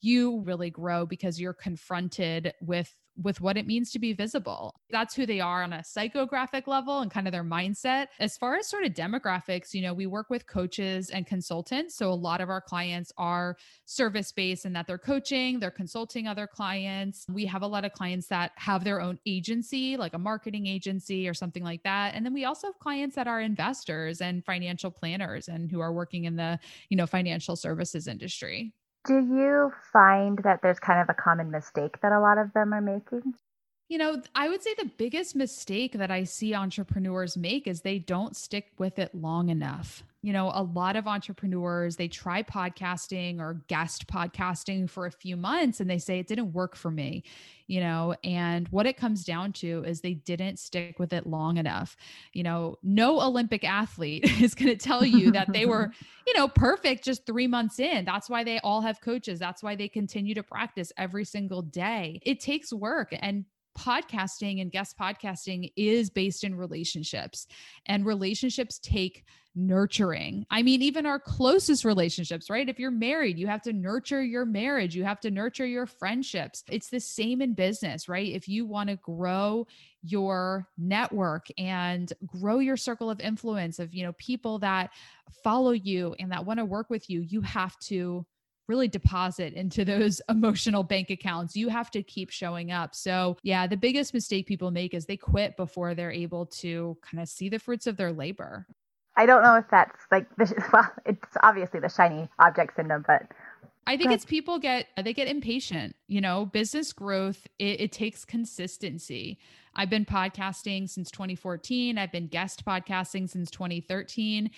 you 0.01 0.41
really 0.43 0.71
grow 0.71 1.05
because 1.07 1.41
you're 1.41 1.53
confronted 1.53 2.53
with 2.61 2.93
with 3.21 3.41
what 3.41 3.57
it 3.57 3.67
means 3.67 3.91
to 3.91 3.99
be 3.99 4.13
visible. 4.13 4.81
That's 4.91 5.15
who 5.15 5.27
they 5.27 5.41
are 5.41 5.63
on 5.63 5.73
a 5.73 5.79
psychographic 5.79 6.67
level 6.67 7.01
and 7.01 7.11
kind 7.11 7.27
of 7.27 7.33
their 7.33 7.45
mindset. 7.45 8.07
As 8.21 8.37
far 8.37 8.57
as 8.57 8.69
sort 8.69 8.85
of 8.85 8.93
demographics, 8.93 9.75
you 9.75 9.83
know, 9.83 9.93
we 9.93 10.07
work 10.07 10.31
with 10.31 10.47
coaches 10.47 11.11
and 11.11 11.27
consultants. 11.27 11.97
So 11.97 12.11
a 12.11 12.15
lot 12.15 12.41
of 12.41 12.49
our 12.49 12.61
clients 12.61 13.13
are 13.19 13.57
service 13.87 14.31
based 14.31 14.65
and 14.65 14.77
that 14.77 14.87
they're 14.87 14.99
coaching, 14.99 15.59
they're 15.59 15.71
consulting 15.71 16.29
other 16.29 16.47
clients. 16.47 17.27
We 17.29 17.45
have 17.47 17.63
a 17.63 17.67
lot 17.67 17.85
of 17.85 17.93
clients 17.93 18.29
that 18.29 18.53
have 18.55 18.85
their 18.85 19.01
own 19.01 19.19
agency, 19.27 19.97
like 19.97 20.15
a 20.15 20.19
marketing 20.19 20.67
agency 20.67 21.29
or 21.29 21.35
something 21.35 21.65
like 21.65 21.83
that. 21.83 22.15
And 22.15 22.25
then 22.25 22.33
we 22.33 22.45
also 22.45 22.69
have 22.69 22.79
clients 22.79 23.17
that 23.17 23.27
are 23.27 23.41
investors 23.41 24.21
and 24.21 24.45
financial 24.45 24.93
planners 24.93 25.49
and 25.49 25.71
who 25.71 25.81
are 25.81 25.93
working 25.93 26.25
in 26.25 26.37
the, 26.37 26.59
you 26.89 26.97
know, 26.97 27.07
financial 27.07 27.57
services 27.57 28.07
industry. 28.07 28.73
Do 29.09 29.19
you 29.19 29.73
find 29.93 30.39
that 30.45 30.63
there's 30.63 30.79
kind 30.79 31.01
of 31.01 31.09
a 31.11 31.15
common 31.15 31.51
mistake 31.51 32.01
that 32.01 32.13
a 32.13 32.21
lot 32.21 32.39
of 32.39 32.53
them 32.53 32.73
are 32.73 32.81
making? 32.81 33.35
You 33.89 33.97
know, 33.97 34.23
I 34.35 34.49
would 34.49 34.63
say 34.63 34.75
the 34.75 34.91
biggest 34.99 35.35
mistake 35.35 35.95
that 35.95 36.11
I 36.11 36.25
see 36.25 36.55
entrepreneurs 36.55 37.37
make 37.37 37.67
is 37.67 37.81
they 37.81 37.99
don't 37.99 38.37
stick 38.37 38.73
with 38.79 38.99
it 38.99 39.15
long 39.15 39.49
enough 39.49 40.03
you 40.21 40.33
know, 40.33 40.51
a 40.53 40.63
lot 40.63 40.97
of 40.97 41.07
entrepreneurs, 41.07 41.95
they 41.95 42.09
try 42.09 42.43
podcasting 42.43 43.39
or 43.39 43.63
guest 43.69 44.09
podcasting 44.09 44.91
for 44.91 45.07
a 45.07 45.13
few 45.13 45.37
months 45.37 45.79
and 45.79 45.89
they 45.89 45.99
say 45.99 46.19
it 46.19 46.27
didn't 46.27 46.53
work 46.53 46.75
for 46.75 46.91
me, 46.91 47.23
you 47.69 47.79
know, 47.81 48.17
and 48.25 48.67
what 48.69 48.85
it 48.85 48.97
comes 48.97 49.25
down 49.25 49.53
to 49.53 49.85
is 49.87 50.01
they 50.01 50.15
didn't 50.15 50.59
stick 50.59 50.99
with 50.99 51.13
it 51.13 51.25
long 51.27 51.57
enough. 51.57 51.97
You 52.33 52.43
know, 52.43 52.79
no 52.83 53.21
Olympic 53.21 53.63
athlete 53.63 54.25
is 54.43 54.57
going 54.57 54.71
to 54.71 54.77
tell 54.77 55.05
you 55.05 55.31
that 55.31 55.53
they 55.53 55.67
were, 55.67 55.93
you 56.27 56.37
know, 56.37 56.49
perfect 56.49 57.05
just 57.05 57.25
3 57.25 57.47
months 57.47 57.79
in. 57.79 58.05
That's 58.05 58.29
why 58.29 58.43
they 58.43 58.59
all 58.59 58.81
have 58.81 59.01
coaches. 59.01 59.39
That's 59.39 59.63
why 59.63 59.77
they 59.77 59.89
continue 59.89 60.35
to 60.35 60.43
practice 60.43 60.93
every 60.97 61.25
single 61.25 61.63
day. 61.63 62.19
It 62.25 62.41
takes 62.41 62.73
work 62.73 63.15
and 63.23 63.45
podcasting 63.79 64.61
and 64.61 64.73
guest 64.73 64.97
podcasting 64.99 65.73
is 65.77 66.11
based 66.11 66.43
in 66.43 66.55
relationships 66.55 67.47
and 67.87 68.05
relationships 68.05 68.79
take 68.79 69.25
nurturing. 69.55 70.47
I 70.51 70.63
mean, 70.63 70.83
even 70.83 71.07
our 71.07 71.19
closest 71.19 71.85
relationships, 71.85 72.49
right? 72.49 72.69
If 72.69 72.79
you're 72.79 72.91
married, 72.91 73.39
you 73.39 73.47
have 73.49 73.63
to 73.63 73.73
nurture 73.73 74.23
your 74.23 74.45
marriage, 74.45 74.95
you 74.95 75.05
have 75.05 75.21
to 75.21 75.31
nurture 75.31 75.67
your 75.67 75.87
friendships. 75.87 76.63
It's 76.71 76.91
the 76.91 77.01
same 77.01 77.43
in 77.43 77.55
business, 77.55 78.09
right? 78.09 78.33
If 78.33 78.49
you 78.49 78.67
want 78.67 78.89
to 78.91 78.97
grow 78.97 79.67
your 80.03 80.69
network 80.77 81.47
and 81.59 82.13
grow 82.27 82.61
your 82.61 82.77
circle 82.77 83.11
of 83.11 83.21
influence 83.21 83.79
of, 83.79 83.93
you 83.93 84.05
know, 84.05 84.13
people 84.13 84.59
that 84.61 84.91
follow 85.43 85.73
you 85.73 86.15
and 86.19 86.31
that 86.31 86.47
want 86.47 86.59
to 86.59 86.65
work 86.65 86.89
with 86.89 87.11
you, 87.11 87.21
you 87.21 87.41
have 87.41 87.77
to 87.81 88.25
really 88.69 88.89
deposit 88.89 89.55
into 89.55 89.85
those 89.85 90.21
emotional 90.29 90.83
bank 90.83 91.11
accounts. 91.11 91.57
You 91.57 91.69
have 91.69 91.91
to 91.93 92.03
keep 92.03 92.31
showing 92.31 92.71
up. 92.71 92.95
So, 92.95 93.37
yeah, 93.43 93.67
the 93.67 93.77
biggest 93.77 94.15
mistake 94.15 94.47
people 94.47 94.71
make 94.71 94.95
is 94.95 95.07
they 95.07 95.17
quit 95.17 95.57
before 95.57 95.95
they're 95.95 96.13
able 96.13 96.47
to 96.47 96.97
kind 97.03 97.23
of 97.23 97.29
see 97.29 97.49
the 97.49 97.59
fruits 97.59 97.87
of 97.87 97.97
their 97.97 98.13
labor. 98.13 98.67
I 99.17 99.27
don't 99.27 99.43
know 99.43 99.57
if 99.57 99.65
that's 99.71 100.01
like 100.13 100.27
the 100.37 100.55
well, 100.73 100.89
it's 101.05 101.37
obviously 101.43 101.81
the 101.81 101.89
shiny 101.89 102.29
object 102.39 102.77
syndrome, 102.77 103.05
but 103.07 103.23
I 103.89 103.97
think 103.97 104.13
it's 104.13 104.27
people 104.27 104.59
get 104.59 104.87
they 105.03 105.15
get 105.15 105.29
impatient. 105.29 105.97
You 106.09 106.21
know, 106.21 106.45
business 106.45 106.93
growth 106.93 107.47
it, 107.59 107.81
it, 107.81 107.93
takes 107.93 108.25
consistency. 108.25 109.39
I've 109.79 109.89
been 109.89 110.05
podcasting 110.05 110.91
since 110.91 111.09
2014. 111.13 111.99
I've 111.99 112.11
been 112.11 112.27
guest 112.27 112.65
podcasting 112.67 113.31
since 113.31 113.49
2013, 113.49 114.51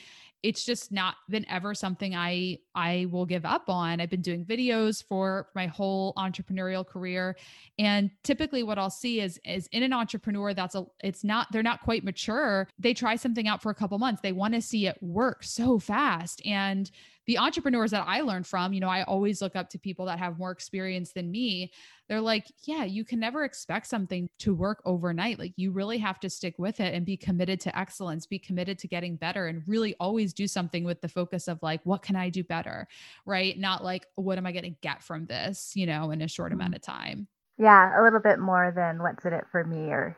it's 0.43 0.65
just 0.65 0.91
not 0.91 1.17
been 1.29 1.45
ever 1.51 1.75
something 1.75 2.15
I 2.15 2.59
I 2.75 3.07
will 3.11 3.27
give 3.27 3.45
up 3.45 3.69
on. 3.69 4.01
I've 4.01 4.09
been 4.09 4.23
doing 4.23 4.45
videos 4.45 5.05
for 5.05 5.49
my 5.55 5.67
whole 5.67 6.15
entrepreneurial 6.15 6.87
career 6.87 7.37
and 7.79 8.11
typically 8.25 8.63
what 8.63 8.79
I'll 8.79 8.89
see 8.91 9.21
is 9.21 9.39
is 9.45 9.69
in 9.73 9.83
an 9.83 9.93
entrepreneur 9.93 10.55
that's 10.55 10.75
a 10.75 10.87
it's 11.05 11.25
not 11.25 11.49
they're 11.53 11.63
not 11.63 11.83
quite 11.83 12.05
mature. 12.05 12.67
They 12.79 12.95
try 12.95 13.17
something 13.17 13.47
out 13.47 13.63
for 13.63 13.71
a 13.71 13.75
couple 13.75 13.99
months. 13.99 14.23
They 14.23 14.33
want 14.33 14.55
to 14.55 14.63
see 14.63 14.87
it 14.87 14.97
work 15.03 15.45
so 15.45 15.79
fast 15.79 16.41
and 16.47 16.91
the 17.27 17.39
entrepreneurs 17.39 17.91
that 17.91 18.05
I 18.07 18.23
learned 18.23 18.47
from, 18.47 18.73
you 18.73 18.81
know, 18.81 18.89
I 18.89 19.03
always 19.05 19.41
look 19.43 19.57
up 19.57 19.71
to 19.71 19.79
people 19.79 20.07
that 20.07 20.19
have 20.19 20.39
more 20.39 20.51
experience 20.51 21.13
than 21.13 21.31
me. 21.31 21.73
They're 22.09 22.21
like, 22.21 22.47
yeah, 22.65 22.85
you 22.85 23.05
can 23.05 23.21
never 23.21 23.45
expect 23.45 23.87
something 23.87 24.29
to 24.41 24.55
work 24.55 24.83
overnight. 24.85 25.39
Like 25.39 25.53
you 25.57 25.71
really 25.71 25.99
have 25.99 26.19
to 26.21 26.31
stick 26.31 26.59
with 26.59 26.81
it 26.81 26.93
and 26.95 27.07
be 27.07 27.17
committed 27.17 27.61
to 27.61 27.79
excellence, 27.79 28.27
be 28.27 28.39
committed 28.39 28.79
to 28.81 28.89
getting 28.89 29.17
better 29.17 29.47
and 29.47 29.63
really 29.67 29.95
always 30.01 30.33
do 30.33 30.49
something 30.49 30.83
with 30.83 31.01
the 31.01 31.09
focus 31.09 31.47
of 31.47 31.63
like, 31.63 31.81
what 31.85 32.03
can 32.03 32.17
I 32.17 32.31
do 32.31 32.43
better? 32.43 32.89
Right? 33.27 33.59
Not 33.59 33.85
like, 33.85 34.07
what 34.17 34.39
am 34.39 34.47
I 34.47 34.53
going 34.53 34.65
to 34.65 34.81
get 34.81 35.03
from 35.03 35.27
this, 35.27 35.73
you 35.77 35.87
know, 35.87 36.11
in 36.11 36.23
a 36.23 36.29
short 36.29 36.51
mm-hmm. 36.51 36.61
amount 36.61 36.75
of 36.75 36.83
time. 36.83 37.29
Yeah, 37.59 38.01
a 38.01 38.03
little 38.03 38.21
bit 38.21 38.39
more 38.39 38.73
than 38.75 39.03
what's 39.03 39.25
in 39.25 39.35
it 39.35 39.45
for 39.53 39.63
me 39.65 39.91
or 39.91 40.17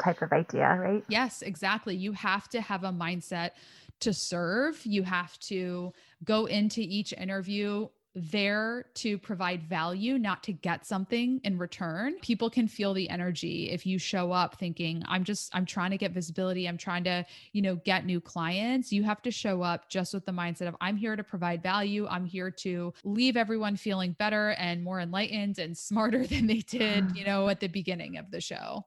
type 0.00 0.22
of 0.22 0.32
idea, 0.32 0.76
right? 0.80 1.04
Yes, 1.08 1.42
exactly. 1.42 1.94
You 1.96 2.12
have 2.12 2.48
to 2.50 2.60
have 2.60 2.84
a 2.84 2.90
mindset 2.90 3.50
to 4.02 4.12
serve. 4.12 4.84
You 4.84 5.02
have 5.02 5.38
to 5.40 5.92
go 6.24 6.46
into 6.46 6.80
each 6.80 7.12
interview 7.12 7.88
there 8.14 8.86
to 8.94 9.16
provide 9.16 9.62
value, 9.62 10.18
not 10.18 10.42
to 10.42 10.52
get 10.52 10.86
something 10.86 11.40
in 11.44 11.58
return. 11.58 12.18
People 12.20 12.50
can 12.50 12.68
feel 12.68 12.92
the 12.92 13.08
energy 13.08 13.70
if 13.70 13.86
you 13.86 13.98
show 13.98 14.32
up 14.32 14.58
thinking, 14.58 15.02
I'm 15.08 15.24
just, 15.24 15.54
I'm 15.54 15.64
trying 15.64 15.92
to 15.92 15.96
get 15.96 16.12
visibility. 16.12 16.68
I'm 16.68 16.76
trying 16.76 17.04
to, 17.04 17.24
you 17.52 17.62
know, 17.62 17.76
get 17.76 18.04
new 18.04 18.20
clients. 18.20 18.92
You 18.92 19.02
have 19.04 19.22
to 19.22 19.30
show 19.30 19.62
up 19.62 19.88
just 19.88 20.12
with 20.12 20.26
the 20.26 20.32
mindset 20.32 20.68
of, 20.68 20.76
I'm 20.80 20.96
here 20.96 21.16
to 21.16 21.24
provide 21.24 21.62
value. 21.62 22.06
I'm 22.06 22.26
here 22.26 22.50
to 22.50 22.92
leave 23.04 23.36
everyone 23.36 23.76
feeling 23.76 24.12
better 24.12 24.50
and 24.50 24.84
more 24.84 25.00
enlightened 25.00 25.58
and 25.58 25.76
smarter 25.92 26.26
than 26.26 26.46
they 26.46 26.58
did, 26.58 27.04
you 27.16 27.24
know, 27.24 27.48
at 27.48 27.60
the 27.60 27.68
beginning 27.68 28.18
of 28.18 28.30
the 28.30 28.40
show. 28.40 28.84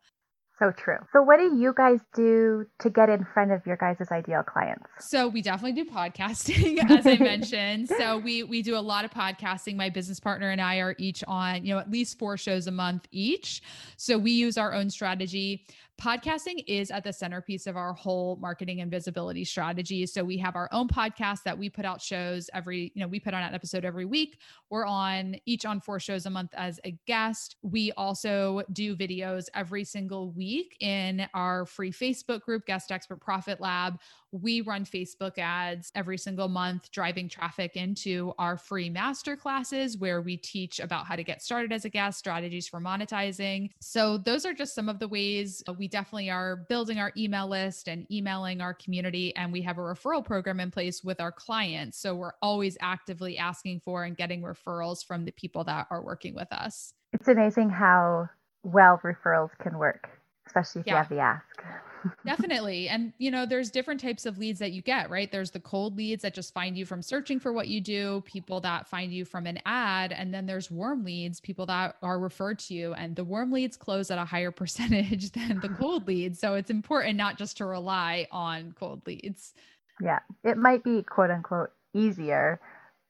So 0.57 0.71
true. 0.71 0.97
So, 1.11 1.21
what 1.21 1.37
do 1.37 1.57
you 1.57 1.73
guys 1.75 1.99
do 2.13 2.65
to 2.79 2.89
get 2.89 3.09
in 3.09 3.25
front 3.33 3.51
of 3.51 3.65
your 3.65 3.75
guys' 3.75 4.07
ideal 4.09 4.41
clients? 4.41 4.85
So, 4.99 5.27
we 5.27 5.41
definitely 5.41 5.83
do 5.83 5.89
podcasting, 5.89 6.79
as 6.89 7.05
I 7.05 7.17
mentioned. 7.17 7.89
so, 7.97 8.17
we 8.19 8.43
we 8.43 8.61
do 8.61 8.77
a 8.77 8.79
lot 8.79 9.03
of 9.03 9.11
podcasting. 9.11 9.75
My 9.75 9.89
business 9.89 10.19
partner 10.19 10.49
and 10.49 10.61
I 10.61 10.77
are 10.77 10.95
each 10.97 11.23
on, 11.27 11.65
you 11.65 11.73
know, 11.73 11.79
at 11.79 11.91
least 11.91 12.17
four 12.17 12.37
shows 12.37 12.67
a 12.67 12.71
month 12.71 13.05
each. 13.11 13.61
So, 13.97 14.17
we 14.17 14.31
use 14.31 14.57
our 14.57 14.73
own 14.73 14.89
strategy. 14.89 15.65
Podcasting 15.99 16.63
is 16.67 16.91
at 16.91 17.03
the 17.03 17.13
centerpiece 17.13 17.67
of 17.67 17.77
our 17.77 17.93
whole 17.93 18.35
marketing 18.37 18.81
and 18.81 18.91
visibility 18.91 19.45
strategy. 19.45 20.05
So 20.05 20.23
we 20.23 20.37
have 20.39 20.55
our 20.55 20.67
own 20.71 20.87
podcast 20.87 21.43
that 21.43 21.57
we 21.57 21.69
put 21.69 21.85
out 21.85 22.01
shows 22.01 22.49
every, 22.53 22.91
you 22.93 23.01
know, 23.01 23.07
we 23.07 23.19
put 23.19 23.33
on 23.33 23.43
an 23.43 23.53
episode 23.53 23.85
every 23.85 24.05
week. 24.05 24.39
We're 24.69 24.85
on 24.85 25.35
each 25.45 25.65
on 25.65 25.79
four 25.79 25.99
shows 25.99 26.25
a 26.25 26.29
month 26.29 26.51
as 26.53 26.79
a 26.83 26.97
guest. 27.07 27.55
We 27.61 27.91
also 27.93 28.61
do 28.73 28.95
videos 28.95 29.45
every 29.53 29.85
single 29.85 30.31
week 30.31 30.75
in 30.79 31.27
our 31.33 31.65
free 31.65 31.91
Facebook 31.91 32.41
group, 32.41 32.65
Guest 32.65 32.91
Expert 32.91 33.21
Profit 33.21 33.61
Lab. 33.61 33.99
We 34.41 34.59
run 34.59 34.83
Facebook 34.85 35.37
ads 35.37 35.93
every 35.95 36.17
single 36.17 36.49
month, 36.49 36.91
driving 36.91 37.29
traffic 37.29 37.77
into 37.77 38.33
our 38.37 38.57
free 38.57 38.89
master 38.89 39.37
classes 39.37 39.97
where 39.97 40.21
we 40.21 40.35
teach 40.35 40.81
about 40.81 41.05
how 41.05 41.15
to 41.15 41.23
get 41.23 41.41
started 41.41 41.71
as 41.71 41.85
a 41.85 41.89
guest, 41.89 42.19
strategies 42.19 42.67
for 42.67 42.81
monetizing. 42.81 43.69
So, 43.79 44.17
those 44.17 44.45
are 44.45 44.53
just 44.53 44.75
some 44.75 44.89
of 44.89 44.99
the 44.99 45.07
ways 45.07 45.63
uh, 45.69 45.73
we 45.73 45.87
definitely 45.87 46.29
are 46.29 46.57
building 46.67 46.99
our 46.99 47.13
email 47.15 47.47
list 47.47 47.87
and 47.87 48.05
emailing 48.11 48.59
our 48.59 48.73
community. 48.73 49.33
And 49.37 49.53
we 49.53 49.61
have 49.61 49.77
a 49.77 49.81
referral 49.81 50.23
program 50.25 50.59
in 50.59 50.69
place 50.69 51.01
with 51.01 51.21
our 51.21 51.31
clients. 51.31 51.97
So, 51.97 52.13
we're 52.13 52.33
always 52.41 52.77
actively 52.81 53.37
asking 53.37 53.79
for 53.79 54.03
and 54.03 54.17
getting 54.17 54.41
referrals 54.41 55.05
from 55.05 55.23
the 55.23 55.31
people 55.31 55.63
that 55.63 55.87
are 55.89 56.03
working 56.03 56.35
with 56.35 56.51
us. 56.51 56.93
It's 57.13 57.29
amazing 57.29 57.69
how 57.69 58.27
well 58.63 58.99
referrals 59.01 59.51
can 59.59 59.77
work, 59.77 60.09
especially 60.45 60.81
if 60.81 60.87
yeah. 60.87 60.93
you 60.93 60.97
have 60.97 61.09
the 61.09 61.19
ask. 61.19 61.84
Definitely. 62.25 62.89
And, 62.89 63.13
you 63.17 63.31
know, 63.31 63.45
there's 63.45 63.69
different 63.69 63.99
types 63.99 64.25
of 64.25 64.37
leads 64.37 64.59
that 64.59 64.71
you 64.71 64.81
get, 64.81 65.09
right? 65.09 65.31
There's 65.31 65.51
the 65.51 65.59
cold 65.59 65.97
leads 65.97 66.21
that 66.23 66.33
just 66.33 66.53
find 66.53 66.77
you 66.77 66.85
from 66.85 67.01
searching 67.01 67.39
for 67.39 67.53
what 67.53 67.67
you 67.67 67.81
do, 67.81 68.21
people 68.25 68.59
that 68.61 68.87
find 68.87 69.13
you 69.13 69.25
from 69.25 69.45
an 69.45 69.59
ad. 69.65 70.11
And 70.11 70.33
then 70.33 70.45
there's 70.45 70.69
warm 70.69 71.03
leads, 71.03 71.39
people 71.39 71.65
that 71.67 71.95
are 72.01 72.19
referred 72.19 72.59
to 72.59 72.73
you. 72.73 72.93
And 72.93 73.15
the 73.15 73.23
warm 73.23 73.51
leads 73.51 73.77
close 73.77 74.11
at 74.11 74.17
a 74.17 74.25
higher 74.25 74.51
percentage 74.65 75.31
than 75.31 75.59
the 75.61 75.69
cold 75.69 76.07
leads. 76.07 76.39
So 76.39 76.55
it's 76.55 76.69
important 76.69 77.17
not 77.17 77.37
just 77.37 77.57
to 77.57 77.65
rely 77.65 78.27
on 78.31 78.73
cold 78.77 79.01
leads. 79.05 79.53
Yeah. 80.01 80.19
It 80.43 80.57
might 80.57 80.83
be 80.83 81.03
quote 81.03 81.31
unquote 81.31 81.71
easier, 81.93 82.59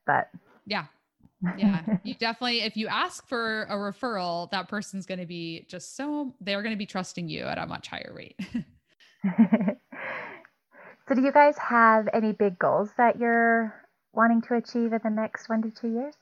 but. 0.06 0.30
Yeah 0.66 0.86
yeah 1.58 1.82
you 2.04 2.14
definitely 2.16 2.62
if 2.62 2.76
you 2.76 2.88
ask 2.88 3.28
for 3.28 3.64
a 3.64 3.76
referral 3.76 4.50
that 4.52 4.68
person's 4.68 5.06
going 5.06 5.20
to 5.20 5.26
be 5.26 5.66
just 5.68 5.96
so 5.96 6.34
they're 6.42 6.62
going 6.62 6.74
to 6.74 6.78
be 6.78 6.86
trusting 6.86 7.28
you 7.30 7.44
at 7.44 7.58
a 7.58 7.66
much 7.66 7.88
higher 7.88 8.12
rate 8.16 8.40
so 11.08 11.16
do 11.16 11.22
you 11.22 11.32
guys 11.32 11.58
have 11.58 12.08
any 12.14 12.32
big 12.32 12.60
goals 12.60 12.90
that 12.98 13.20
you're 13.20 13.74
wanting 14.14 14.42
to 14.44 14.56
achieve 14.56 14.94
in 14.94 15.00
the 15.04 15.10
next 15.10 15.50
one 15.50 15.62
to 15.62 15.72
two 15.72 15.92
years 15.92 16.16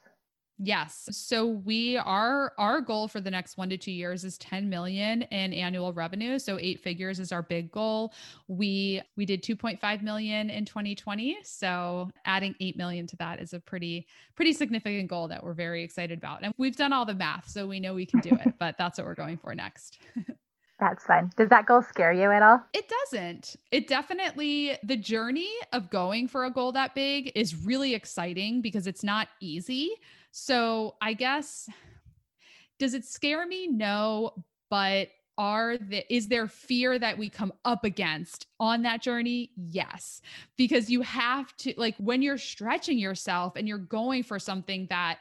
Yes. 0.59 1.09
So 1.11 1.47
we 1.47 1.97
are 1.97 2.53
our 2.57 2.79
goal 2.79 3.07
for 3.07 3.19
the 3.19 3.31
next 3.31 3.57
1 3.57 3.69
to 3.69 3.77
2 3.77 3.91
years 3.91 4.23
is 4.23 4.37
10 4.37 4.69
million 4.69 5.23
in 5.23 5.51
annual 5.51 5.93
revenue. 5.93 6.37
So 6.37 6.59
8 6.59 6.79
figures 6.79 7.19
is 7.19 7.31
our 7.31 7.41
big 7.41 7.71
goal. 7.71 8.13
We 8.47 9.01
we 9.17 9.25
did 9.25 9.43
2.5 9.43 10.03
million 10.03 10.49
in 10.49 10.63
2020. 10.63 11.39
So 11.43 12.09
adding 12.25 12.55
8 12.59 12.77
million 12.77 13.07
to 13.07 13.15
that 13.17 13.41
is 13.41 13.53
a 13.53 13.59
pretty 13.59 14.07
pretty 14.35 14.53
significant 14.53 15.09
goal 15.09 15.27
that 15.27 15.43
we're 15.43 15.53
very 15.53 15.83
excited 15.83 16.19
about. 16.19 16.43
And 16.43 16.53
we've 16.57 16.77
done 16.77 16.93
all 16.93 17.05
the 17.05 17.15
math, 17.15 17.49
so 17.49 17.65
we 17.65 17.79
know 17.79 17.93
we 17.93 18.05
can 18.05 18.19
do 18.19 18.29
it, 18.29 18.53
but 18.59 18.77
that's 18.77 18.99
what 18.99 19.07
we're 19.07 19.15
going 19.15 19.37
for 19.37 19.55
next. 19.55 19.99
That's 20.83 21.05
fun. 21.05 21.31
Does 21.37 21.47
that 21.47 21.65
goal 21.65 21.81
scare 21.81 22.11
you 22.11 22.29
at 22.29 22.43
all? 22.43 22.61
It 22.73 22.89
doesn't. 22.89 23.55
It 23.71 23.87
definitely, 23.87 24.77
the 24.83 24.97
journey 24.97 25.49
of 25.71 25.89
going 25.89 26.27
for 26.27 26.43
a 26.43 26.51
goal 26.51 26.73
that 26.73 26.93
big 26.93 27.31
is 27.35 27.55
really 27.55 27.95
exciting 27.95 28.61
because 28.61 28.85
it's 28.85 29.01
not 29.01 29.29
easy. 29.39 29.91
So 30.31 30.95
I 31.01 31.13
guess, 31.13 31.69
does 32.79 32.93
it 32.93 33.05
scare 33.05 33.47
me? 33.47 33.67
No, 33.67 34.33
but 34.69 35.07
are 35.37 35.77
the 35.77 36.03
is 36.13 36.27
there 36.27 36.47
fear 36.47 36.99
that 36.99 37.17
we 37.17 37.29
come 37.29 37.53
up 37.65 37.85
against 37.85 38.45
on 38.59 38.83
that 38.83 39.01
journey 39.01 39.49
yes 39.55 40.21
because 40.57 40.91
you 40.91 41.01
have 41.01 41.57
to 41.57 41.73
like 41.75 41.95
when 41.97 42.21
you're 42.21 42.37
stretching 42.37 42.99
yourself 42.99 43.55
and 43.55 43.67
you're 43.67 43.79
going 43.79 44.21
for 44.21 44.37
something 44.37 44.85
that 44.91 45.17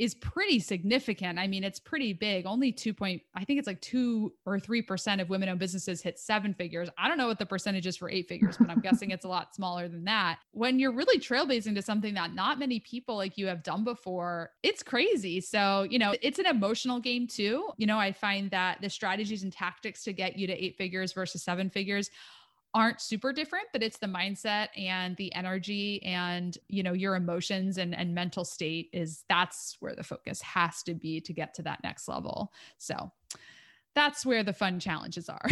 is 0.00 0.14
pretty 0.14 0.58
significant. 0.58 1.38
I 1.38 1.46
mean, 1.46 1.62
it's 1.62 1.78
pretty 1.78 2.14
big. 2.14 2.46
Only 2.46 2.72
2 2.72 2.94
point, 2.94 3.20
I 3.34 3.44
think 3.44 3.58
it's 3.58 3.66
like 3.66 3.82
2 3.82 4.32
or 4.46 4.58
3% 4.58 5.20
of 5.20 5.28
women 5.28 5.50
owned 5.50 5.58
businesses 5.58 6.00
hit 6.00 6.18
seven 6.18 6.54
figures. 6.54 6.88
I 6.96 7.06
don't 7.06 7.18
know 7.18 7.26
what 7.26 7.38
the 7.38 7.44
percentage 7.44 7.86
is 7.86 7.98
for 7.98 8.08
eight 8.08 8.26
figures, 8.26 8.56
but 8.56 8.70
I'm 8.70 8.80
guessing 8.80 9.10
it's 9.10 9.26
a 9.26 9.28
lot 9.28 9.54
smaller 9.54 9.88
than 9.88 10.04
that. 10.04 10.38
When 10.52 10.78
you're 10.78 10.90
really 10.90 11.20
trailblazing 11.20 11.74
to 11.74 11.82
something 11.82 12.14
that 12.14 12.34
not 12.34 12.58
many 12.58 12.80
people 12.80 13.14
like 13.16 13.36
you 13.36 13.46
have 13.48 13.62
done 13.62 13.84
before, 13.84 14.52
it's 14.62 14.82
crazy. 14.82 15.38
So, 15.42 15.82
you 15.82 15.98
know, 15.98 16.14
it's 16.22 16.38
an 16.38 16.46
emotional 16.46 16.98
game 16.98 17.26
too. 17.26 17.68
You 17.76 17.86
know, 17.86 17.98
I 17.98 18.12
find 18.12 18.50
that 18.52 18.80
the 18.80 18.88
strategies 18.88 19.42
and 19.42 19.52
tactics 19.52 20.02
to 20.04 20.14
get 20.14 20.38
you 20.38 20.46
to 20.46 20.54
eight 20.54 20.76
figures 20.76 21.12
versus 21.12 21.42
seven 21.42 21.68
figures 21.68 22.08
aren't 22.72 23.00
super 23.00 23.32
different 23.32 23.66
but 23.72 23.82
it's 23.82 23.98
the 23.98 24.06
mindset 24.06 24.68
and 24.76 25.16
the 25.16 25.34
energy 25.34 26.00
and 26.04 26.56
you 26.68 26.82
know 26.82 26.92
your 26.92 27.16
emotions 27.16 27.78
and 27.78 27.94
and 27.94 28.14
mental 28.14 28.44
state 28.44 28.88
is 28.92 29.24
that's 29.28 29.76
where 29.80 29.94
the 29.94 30.02
focus 30.02 30.40
has 30.42 30.82
to 30.82 30.94
be 30.94 31.20
to 31.20 31.32
get 31.32 31.54
to 31.54 31.62
that 31.62 31.82
next 31.82 32.08
level. 32.08 32.52
So 32.78 33.10
that's 33.94 34.24
where 34.24 34.44
the 34.44 34.52
fun 34.52 34.78
challenges 34.78 35.28
are. 35.28 35.44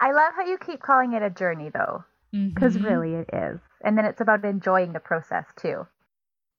I 0.00 0.12
love 0.12 0.32
how 0.36 0.44
you 0.46 0.58
keep 0.58 0.80
calling 0.80 1.14
it 1.14 1.22
a 1.22 1.30
journey 1.30 1.70
though 1.72 2.04
because 2.32 2.76
mm-hmm. 2.76 2.86
really 2.86 3.14
it 3.14 3.30
is 3.32 3.60
and 3.82 3.96
then 3.96 4.04
it's 4.04 4.20
about 4.20 4.44
enjoying 4.44 4.92
the 4.92 5.00
process 5.00 5.46
too. 5.56 5.86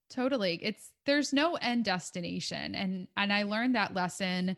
Totally. 0.10 0.60
It's 0.62 0.91
there's 1.05 1.34
no 1.34 1.55
end 1.55 1.86
destination 1.86 2.75
and 2.75 3.07
and 3.17 3.31
i 3.31 3.43
learned 3.43 3.75
that 3.75 3.93
lesson 3.93 4.57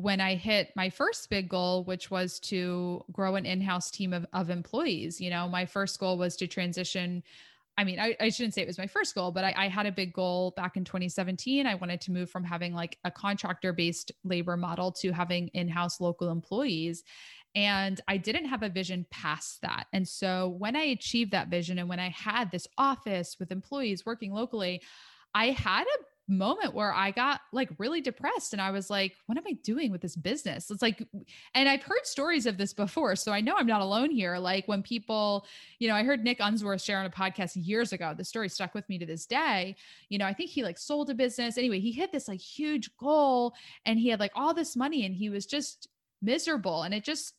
when 0.00 0.20
I 0.20 0.34
hit 0.34 0.70
my 0.76 0.90
first 0.90 1.28
big 1.30 1.48
goal, 1.48 1.84
which 1.84 2.10
was 2.10 2.40
to 2.40 3.04
grow 3.12 3.36
an 3.36 3.46
in 3.46 3.60
house 3.60 3.90
team 3.90 4.12
of, 4.12 4.26
of 4.32 4.50
employees. 4.50 5.20
You 5.20 5.30
know, 5.30 5.48
my 5.48 5.66
first 5.66 5.98
goal 5.98 6.18
was 6.18 6.36
to 6.36 6.46
transition. 6.46 7.22
I 7.76 7.84
mean, 7.84 7.98
I, 7.98 8.16
I 8.20 8.30
shouldn't 8.30 8.54
say 8.54 8.62
it 8.62 8.66
was 8.66 8.78
my 8.78 8.86
first 8.86 9.14
goal, 9.14 9.30
but 9.30 9.44
I, 9.44 9.54
I 9.56 9.68
had 9.68 9.86
a 9.86 9.92
big 9.92 10.12
goal 10.12 10.52
back 10.56 10.76
in 10.76 10.84
2017. 10.84 11.66
I 11.66 11.74
wanted 11.74 12.00
to 12.02 12.12
move 12.12 12.30
from 12.30 12.44
having 12.44 12.74
like 12.74 12.98
a 13.04 13.10
contractor 13.10 13.72
based 13.72 14.12
labor 14.24 14.56
model 14.56 14.92
to 14.92 15.12
having 15.12 15.48
in 15.48 15.68
house 15.68 16.00
local 16.00 16.30
employees. 16.30 17.04
And 17.54 18.00
I 18.06 18.16
didn't 18.16 18.46
have 18.46 18.62
a 18.62 18.68
vision 18.68 19.06
past 19.10 19.62
that. 19.62 19.86
And 19.92 20.06
so 20.06 20.54
when 20.58 20.76
I 20.76 20.82
achieved 20.82 21.32
that 21.32 21.48
vision 21.48 21.78
and 21.78 21.88
when 21.88 22.00
I 22.00 22.10
had 22.10 22.50
this 22.50 22.68
office 22.78 23.36
with 23.40 23.50
employees 23.50 24.06
working 24.06 24.32
locally, 24.32 24.82
I 25.34 25.50
had 25.50 25.84
a 25.84 26.04
moment 26.30 26.74
where 26.74 26.92
I 26.92 27.10
got 27.10 27.40
like 27.52 27.68
really 27.78 28.00
depressed 28.00 28.52
and 28.52 28.62
I 28.62 28.70
was 28.70 28.88
like, 28.88 29.16
what 29.26 29.36
am 29.36 29.44
I 29.46 29.52
doing 29.62 29.90
with 29.90 30.00
this 30.00 30.16
business? 30.16 30.70
It's 30.70 30.80
like, 30.80 31.06
and 31.54 31.68
I've 31.68 31.82
heard 31.82 32.04
stories 32.04 32.46
of 32.46 32.56
this 32.56 32.72
before. 32.72 33.16
So 33.16 33.32
I 33.32 33.40
know 33.40 33.54
I'm 33.56 33.66
not 33.66 33.80
alone 33.80 34.10
here. 34.10 34.38
Like 34.38 34.66
when 34.68 34.82
people, 34.82 35.46
you 35.78 35.88
know, 35.88 35.94
I 35.94 36.04
heard 36.04 36.24
Nick 36.24 36.38
Unsworth 36.40 36.80
share 36.80 36.98
on 36.98 37.06
a 37.06 37.10
podcast 37.10 37.52
years 37.56 37.92
ago. 37.92 38.14
The 38.16 38.24
story 38.24 38.48
stuck 38.48 38.74
with 38.74 38.88
me 38.88 38.98
to 38.98 39.06
this 39.06 39.26
day. 39.26 39.76
You 40.08 40.18
know, 40.18 40.26
I 40.26 40.32
think 40.32 40.50
he 40.50 40.62
like 40.62 40.78
sold 40.78 41.10
a 41.10 41.14
business. 41.14 41.58
Anyway, 41.58 41.80
he 41.80 41.92
hit 41.92 42.12
this 42.12 42.28
like 42.28 42.40
huge 42.40 42.96
goal 42.96 43.54
and 43.84 43.98
he 43.98 44.08
had 44.08 44.20
like 44.20 44.32
all 44.34 44.54
this 44.54 44.76
money 44.76 45.04
and 45.04 45.14
he 45.14 45.28
was 45.28 45.46
just 45.46 45.88
miserable. 46.22 46.82
And 46.82 46.94
it 46.94 47.04
just, 47.04 47.34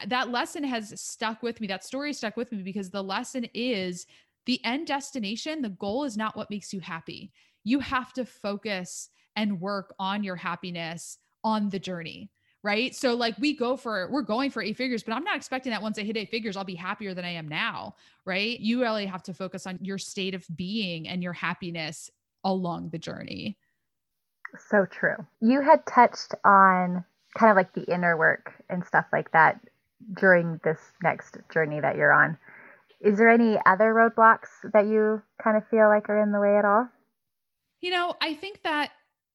uh, 0.00 0.06
that 0.06 0.30
lesson 0.30 0.64
has 0.64 0.98
stuck 1.00 1.42
with 1.42 1.60
me. 1.60 1.66
That 1.66 1.84
story 1.84 2.12
stuck 2.12 2.36
with 2.36 2.52
me 2.52 2.62
because 2.62 2.90
the 2.90 3.02
lesson 3.02 3.46
is 3.52 4.06
the 4.46 4.64
end 4.64 4.86
destination, 4.86 5.60
the 5.60 5.68
goal 5.68 6.04
is 6.04 6.16
not 6.16 6.34
what 6.34 6.48
makes 6.48 6.72
you 6.72 6.80
happy 6.80 7.32
you 7.64 7.80
have 7.80 8.12
to 8.14 8.24
focus 8.24 9.10
and 9.36 9.60
work 9.60 9.94
on 9.98 10.24
your 10.24 10.36
happiness 10.36 11.18
on 11.44 11.68
the 11.70 11.78
journey 11.78 12.30
right? 12.64 12.92
So 12.92 13.14
like 13.14 13.38
we 13.38 13.56
go 13.56 13.76
for 13.76 14.10
we're 14.10 14.22
going 14.22 14.50
for 14.50 14.60
eight 14.60 14.76
figures 14.76 15.04
but 15.04 15.14
i'm 15.14 15.22
not 15.22 15.36
expecting 15.36 15.70
that 15.70 15.80
once 15.80 15.96
i 15.96 16.02
hit 16.02 16.16
eight 16.16 16.28
figures 16.28 16.56
i'll 16.56 16.64
be 16.64 16.74
happier 16.74 17.14
than 17.14 17.24
i 17.24 17.30
am 17.30 17.46
now 17.46 17.94
right? 18.28 18.60
You 18.60 18.82
really 18.82 19.06
have 19.06 19.22
to 19.24 19.34
focus 19.34 19.66
on 19.66 19.78
your 19.80 19.96
state 19.96 20.34
of 20.34 20.46
being 20.54 21.08
and 21.08 21.22
your 21.22 21.32
happiness 21.32 22.10
along 22.44 22.90
the 22.90 22.98
journey. 22.98 23.56
So 24.68 24.84
true. 24.84 25.16
You 25.40 25.62
had 25.62 25.84
touched 25.86 26.34
on 26.44 27.04
kind 27.36 27.50
of 27.50 27.56
like 27.56 27.72
the 27.72 27.90
inner 27.92 28.16
work 28.18 28.52
and 28.68 28.84
stuff 28.84 29.06
like 29.12 29.32
that 29.32 29.60
during 30.14 30.60
this 30.62 30.78
next 31.02 31.38
journey 31.52 31.80
that 31.80 31.96
you're 31.96 32.12
on. 32.12 32.36
Is 33.00 33.16
there 33.16 33.30
any 33.30 33.58
other 33.64 33.94
roadblocks 33.94 34.48
that 34.72 34.86
you 34.86 35.22
kind 35.42 35.56
of 35.56 35.66
feel 35.68 35.88
like 35.88 36.10
are 36.10 36.22
in 36.22 36.32
the 36.32 36.40
way 36.40 36.58
at 36.58 36.66
all 36.66 36.88
you 37.80 37.90
know, 37.90 38.14
I 38.20 38.34
think 38.34 38.62
that 38.64 38.90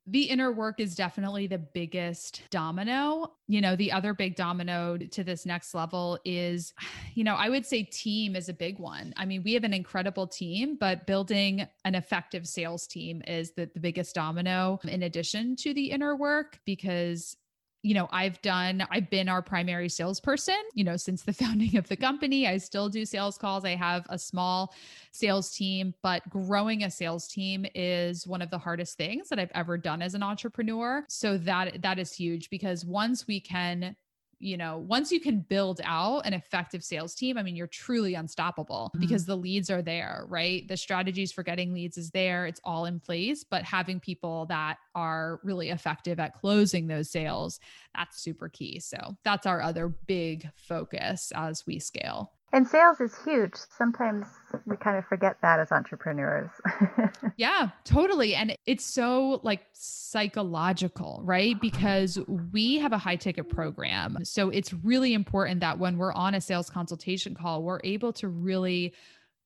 the 0.05 0.23
inner 0.23 0.51
work 0.51 0.81
is 0.81 0.95
definitely 0.95 1.47
the 1.47 1.57
biggest 1.57 2.41
domino. 2.49 3.31
You 3.47 3.61
know, 3.61 3.77
the 3.77 3.91
other 3.91 4.13
big 4.13 4.35
domino 4.35 4.97
to 4.97 5.23
this 5.23 5.45
next 5.45 5.73
level 5.73 6.19
is, 6.25 6.73
you 7.13 7.23
know, 7.23 7.35
I 7.35 7.49
would 7.49 7.65
say 7.65 7.83
team 7.83 8.35
is 8.35 8.49
a 8.49 8.53
big 8.53 8.79
one. 8.79 9.13
I 9.15 9.25
mean, 9.25 9.43
we 9.43 9.53
have 9.53 9.63
an 9.63 9.73
incredible 9.73 10.27
team, 10.27 10.77
but 10.77 11.07
building 11.07 11.65
an 11.85 11.95
effective 11.95 12.47
sales 12.47 12.85
team 12.85 13.21
is 13.27 13.53
the, 13.53 13.69
the 13.73 13.79
biggest 13.79 14.15
domino 14.15 14.79
in 14.83 15.03
addition 15.03 15.55
to 15.57 15.73
the 15.73 15.91
inner 15.91 16.15
work 16.15 16.59
because 16.65 17.37
you 17.83 17.93
know, 17.93 18.07
I've 18.11 18.41
done, 18.41 18.87
I've 18.89 19.09
been 19.09 19.27
our 19.27 19.41
primary 19.41 19.89
salesperson, 19.89 20.59
you 20.73 20.85
know, 20.85 20.95
since 20.95 21.21
the 21.21 21.33
founding 21.43 21.75
of 21.77 21.87
the 21.89 21.97
company. 21.97 22.47
I 22.47 22.57
still 22.57 22.89
do 22.89 23.05
sales 23.05 23.37
calls. 23.37 23.65
I 23.65 23.75
have 23.75 24.05
a 24.09 24.17
small 24.17 24.73
sales 25.11 25.51
team, 25.51 25.93
but 26.01 26.27
growing 26.29 26.83
a 26.83 26.89
sales 26.89 27.27
team 27.27 27.65
is 27.75 28.25
one 28.25 28.41
of 28.41 28.49
the 28.49 28.57
hardest 28.57 28.97
things 28.97 29.29
that 29.29 29.37
I've 29.37 29.51
ever 29.53 29.77
done 29.77 30.01
as 30.01 30.15
an 30.15 30.23
entrepreneur. 30.23 31.05
So 31.09 31.37
that 31.39 31.81
that 31.81 31.99
is 31.99 32.13
huge 32.13 32.49
because 32.49 32.85
once 32.85 33.27
we 33.27 33.41
can 33.41 33.95
you 34.43 34.57
know, 34.57 34.77
once 34.77 35.11
you 35.11 35.19
can 35.19 35.39
build 35.39 35.79
out 35.83 36.25
an 36.25 36.33
effective 36.33 36.83
sales 36.83 37.15
team, 37.15 37.37
I 37.37 37.43
mean, 37.43 37.55
you're 37.55 37.67
truly 37.67 38.15
unstoppable 38.15 38.91
mm-hmm. 38.93 38.99
because 38.99 39.25
the 39.25 39.37
leads 39.37 39.69
are 39.69 39.81
there, 39.81 40.25
right? 40.27 40.67
The 40.67 40.75
strategies 40.77 41.31
for 41.31 41.43
getting 41.43 41.73
leads 41.73 41.97
is 41.97 42.11
there, 42.11 42.45
it's 42.45 42.59
all 42.63 42.85
in 42.85 42.99
place, 42.99 43.43
but 43.43 43.63
having 43.63 43.99
people 43.99 44.45
that 44.47 44.77
are 44.95 45.39
really 45.43 45.69
effective 45.69 46.19
at 46.19 46.33
closing 46.33 46.87
those 46.87 47.09
sales, 47.09 47.59
that's 47.95 48.21
super 48.21 48.49
key. 48.49 48.79
So 48.79 49.15
that's 49.23 49.45
our 49.45 49.61
other 49.61 49.87
big 49.87 50.49
focus 50.55 51.31
as 51.33 51.65
we 51.65 51.79
scale. 51.79 52.31
And 52.53 52.67
sales 52.67 53.01
is 53.01 53.17
huge. 53.25 53.55
Sometimes 53.75 54.27
we 54.67 54.77
kind 54.77 54.95
of 54.95 55.05
forget 55.05 55.37
that 55.41 55.59
as 55.59 55.71
entrepreneurs. 55.71 56.51
yeah, 57.35 57.69
totally. 57.83 58.35
And 58.35 58.55
it's 58.67 58.85
so 58.85 59.41
like 59.41 59.61
psychological, 59.73 61.21
right? 61.23 61.59
Because 61.59 62.19
we 62.51 62.77
have 62.77 62.93
a 62.93 62.97
high 62.99 63.15
ticket 63.15 63.49
program. 63.49 64.19
So 64.23 64.49
it's 64.49 64.71
really 64.71 65.15
important 65.15 65.61
that 65.61 65.79
when 65.79 65.97
we're 65.97 66.13
on 66.13 66.35
a 66.35 66.41
sales 66.41 66.69
consultation 66.69 67.33
call, 67.33 67.63
we're 67.63 67.81
able 67.83 68.13
to 68.13 68.27
really 68.27 68.93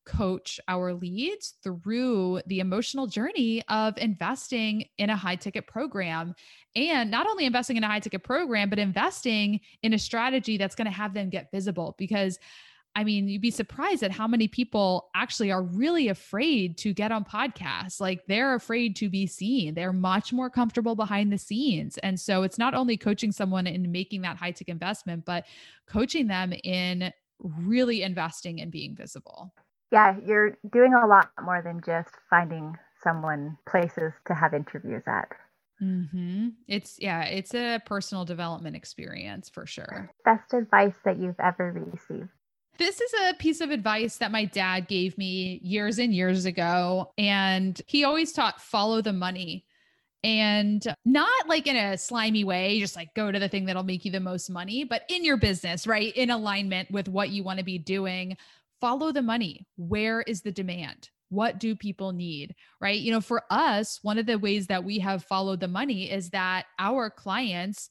coach 0.04 0.60
our 0.68 0.92
leads 0.92 1.54
through 1.62 2.40
the 2.46 2.60
emotional 2.60 3.06
journey 3.06 3.62
of 3.68 3.96
investing 3.98 4.84
in 4.96 5.10
a 5.10 5.16
high 5.16 5.36
ticket 5.36 5.66
program 5.66 6.34
and 6.74 7.10
not 7.10 7.26
only 7.26 7.44
investing 7.44 7.76
in 7.76 7.84
a 7.84 7.86
high 7.86 8.00
ticket 8.00 8.24
program 8.24 8.70
but 8.70 8.78
investing 8.78 9.60
in 9.82 9.92
a 9.92 9.98
strategy 9.98 10.56
that's 10.56 10.74
going 10.74 10.86
to 10.86 10.90
have 10.90 11.12
them 11.12 11.28
get 11.28 11.50
visible 11.52 11.94
because 11.98 12.38
I 12.98 13.04
mean, 13.04 13.28
you'd 13.28 13.40
be 13.40 13.52
surprised 13.52 14.02
at 14.02 14.10
how 14.10 14.26
many 14.26 14.48
people 14.48 15.08
actually 15.14 15.52
are 15.52 15.62
really 15.62 16.08
afraid 16.08 16.76
to 16.78 16.92
get 16.92 17.12
on 17.12 17.24
podcasts. 17.24 18.00
Like 18.00 18.26
they're 18.26 18.56
afraid 18.56 18.96
to 18.96 19.08
be 19.08 19.24
seen. 19.24 19.74
They're 19.74 19.92
much 19.92 20.32
more 20.32 20.50
comfortable 20.50 20.96
behind 20.96 21.32
the 21.32 21.38
scenes. 21.38 21.96
And 21.98 22.18
so 22.18 22.42
it's 22.42 22.58
not 22.58 22.74
only 22.74 22.96
coaching 22.96 23.30
someone 23.30 23.68
in 23.68 23.92
making 23.92 24.22
that 24.22 24.36
high 24.36 24.50
tech 24.50 24.66
investment, 24.68 25.24
but 25.24 25.44
coaching 25.86 26.26
them 26.26 26.52
in 26.64 27.12
really 27.38 28.02
investing 28.02 28.58
in 28.58 28.68
being 28.68 28.96
visible. 28.96 29.54
Yeah, 29.92 30.16
you're 30.26 30.58
doing 30.68 30.92
a 30.92 31.06
lot 31.06 31.30
more 31.40 31.62
than 31.62 31.80
just 31.86 32.10
finding 32.28 32.76
someone 33.00 33.58
places 33.68 34.12
to 34.26 34.34
have 34.34 34.54
interviews 34.54 35.04
at. 35.06 35.28
Mm-hmm. 35.80 36.48
It's 36.66 36.98
yeah, 36.98 37.22
it's 37.26 37.54
a 37.54 37.80
personal 37.86 38.24
development 38.24 38.74
experience 38.74 39.48
for 39.48 39.66
sure. 39.66 40.10
Best 40.24 40.52
advice 40.52 40.96
that 41.04 41.16
you've 41.18 41.38
ever 41.38 41.70
received. 41.92 42.30
This 42.78 43.00
is 43.00 43.12
a 43.28 43.34
piece 43.34 43.60
of 43.60 43.70
advice 43.70 44.18
that 44.18 44.30
my 44.30 44.44
dad 44.44 44.86
gave 44.86 45.18
me 45.18 45.60
years 45.64 45.98
and 45.98 46.14
years 46.14 46.44
ago. 46.44 47.12
And 47.18 47.80
he 47.86 48.04
always 48.04 48.32
taught 48.32 48.60
follow 48.60 49.02
the 49.02 49.12
money 49.12 49.64
and 50.22 50.84
not 51.04 51.48
like 51.48 51.66
in 51.66 51.76
a 51.76 51.98
slimy 51.98 52.44
way, 52.44 52.78
just 52.78 52.96
like 52.96 53.14
go 53.14 53.30
to 53.30 53.38
the 53.38 53.48
thing 53.48 53.64
that'll 53.64 53.82
make 53.82 54.04
you 54.04 54.10
the 54.10 54.20
most 54.20 54.48
money, 54.48 54.84
but 54.84 55.02
in 55.08 55.24
your 55.24 55.36
business, 55.36 55.86
right? 55.86 56.14
In 56.16 56.30
alignment 56.30 56.90
with 56.90 57.08
what 57.08 57.30
you 57.30 57.42
want 57.42 57.58
to 57.58 57.64
be 57.64 57.78
doing. 57.78 58.36
Follow 58.80 59.10
the 59.10 59.22
money. 59.22 59.66
Where 59.76 60.22
is 60.22 60.42
the 60.42 60.52
demand? 60.52 61.10
What 61.30 61.58
do 61.58 61.74
people 61.74 62.12
need? 62.12 62.54
Right. 62.80 63.00
You 63.00 63.12
know, 63.12 63.20
for 63.20 63.42
us, 63.50 63.98
one 64.02 64.18
of 64.18 64.26
the 64.26 64.38
ways 64.38 64.68
that 64.68 64.84
we 64.84 65.00
have 65.00 65.24
followed 65.24 65.60
the 65.60 65.68
money 65.68 66.10
is 66.10 66.30
that 66.30 66.66
our 66.78 67.10
clients 67.10 67.90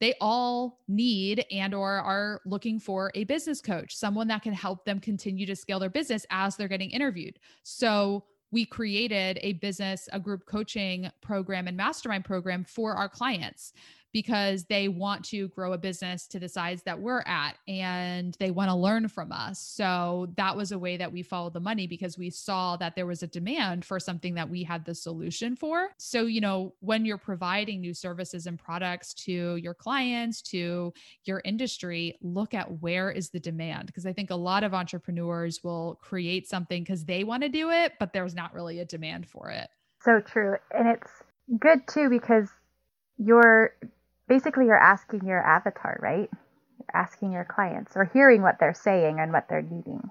they 0.00 0.14
all 0.20 0.80
need 0.88 1.44
and 1.50 1.74
or 1.74 1.90
are 1.90 2.40
looking 2.44 2.78
for 2.78 3.10
a 3.14 3.24
business 3.24 3.60
coach 3.60 3.94
someone 3.94 4.28
that 4.28 4.42
can 4.42 4.52
help 4.52 4.84
them 4.84 5.00
continue 5.00 5.46
to 5.46 5.56
scale 5.56 5.78
their 5.78 5.90
business 5.90 6.26
as 6.30 6.56
they're 6.56 6.68
getting 6.68 6.90
interviewed. 6.90 7.38
So 7.62 8.24
we 8.50 8.64
created 8.64 9.38
a 9.42 9.54
business 9.54 10.08
a 10.12 10.20
group 10.20 10.46
coaching 10.46 11.10
program 11.20 11.66
and 11.66 11.76
mastermind 11.76 12.24
program 12.24 12.64
for 12.64 12.94
our 12.94 13.08
clients 13.08 13.72
because 14.14 14.64
they 14.66 14.86
want 14.86 15.24
to 15.24 15.48
grow 15.48 15.72
a 15.72 15.78
business 15.78 16.28
to 16.28 16.38
the 16.38 16.48
size 16.48 16.82
that 16.84 16.98
we're 16.98 17.24
at 17.26 17.58
and 17.66 18.36
they 18.38 18.52
want 18.52 18.70
to 18.70 18.74
learn 18.74 19.08
from 19.08 19.32
us. 19.32 19.58
So 19.58 20.32
that 20.36 20.56
was 20.56 20.70
a 20.70 20.78
way 20.78 20.96
that 20.96 21.12
we 21.12 21.24
followed 21.24 21.52
the 21.52 21.60
money 21.60 21.88
because 21.88 22.16
we 22.16 22.30
saw 22.30 22.76
that 22.76 22.94
there 22.94 23.06
was 23.06 23.24
a 23.24 23.26
demand 23.26 23.84
for 23.84 23.98
something 23.98 24.32
that 24.36 24.48
we 24.48 24.62
had 24.62 24.84
the 24.84 24.94
solution 24.94 25.56
for. 25.56 25.88
So, 25.98 26.26
you 26.26 26.40
know, 26.40 26.74
when 26.78 27.04
you're 27.04 27.18
providing 27.18 27.80
new 27.80 27.92
services 27.92 28.46
and 28.46 28.56
products 28.56 29.14
to 29.24 29.56
your 29.56 29.74
clients, 29.74 30.40
to 30.42 30.92
your 31.24 31.42
industry, 31.44 32.16
look 32.22 32.54
at 32.54 32.80
where 32.80 33.10
is 33.10 33.30
the 33.30 33.40
demand 33.40 33.86
because 33.86 34.06
I 34.06 34.12
think 34.12 34.30
a 34.30 34.36
lot 34.36 34.62
of 34.62 34.74
entrepreneurs 34.74 35.64
will 35.64 35.98
create 36.00 36.48
something 36.48 36.84
because 36.84 37.04
they 37.04 37.24
want 37.24 37.42
to 37.42 37.48
do 37.48 37.70
it, 37.70 37.94
but 37.98 38.12
there's 38.12 38.36
not 38.36 38.54
really 38.54 38.78
a 38.78 38.84
demand 38.84 39.26
for 39.26 39.50
it. 39.50 39.68
So 40.02 40.20
true. 40.20 40.54
And 40.70 40.86
it's 40.86 41.10
good 41.58 41.80
too 41.88 42.08
because 42.08 42.48
you're 43.18 43.74
basically 44.28 44.66
you're 44.66 44.78
asking 44.78 45.26
your 45.26 45.42
avatar, 45.42 45.98
right? 46.02 46.30
You're 46.78 47.02
asking 47.02 47.32
your 47.32 47.44
clients 47.44 47.92
or 47.96 48.04
hearing 48.12 48.42
what 48.42 48.58
they're 48.58 48.74
saying 48.74 49.18
and 49.20 49.32
what 49.32 49.48
they're 49.48 49.62
needing. 49.62 50.10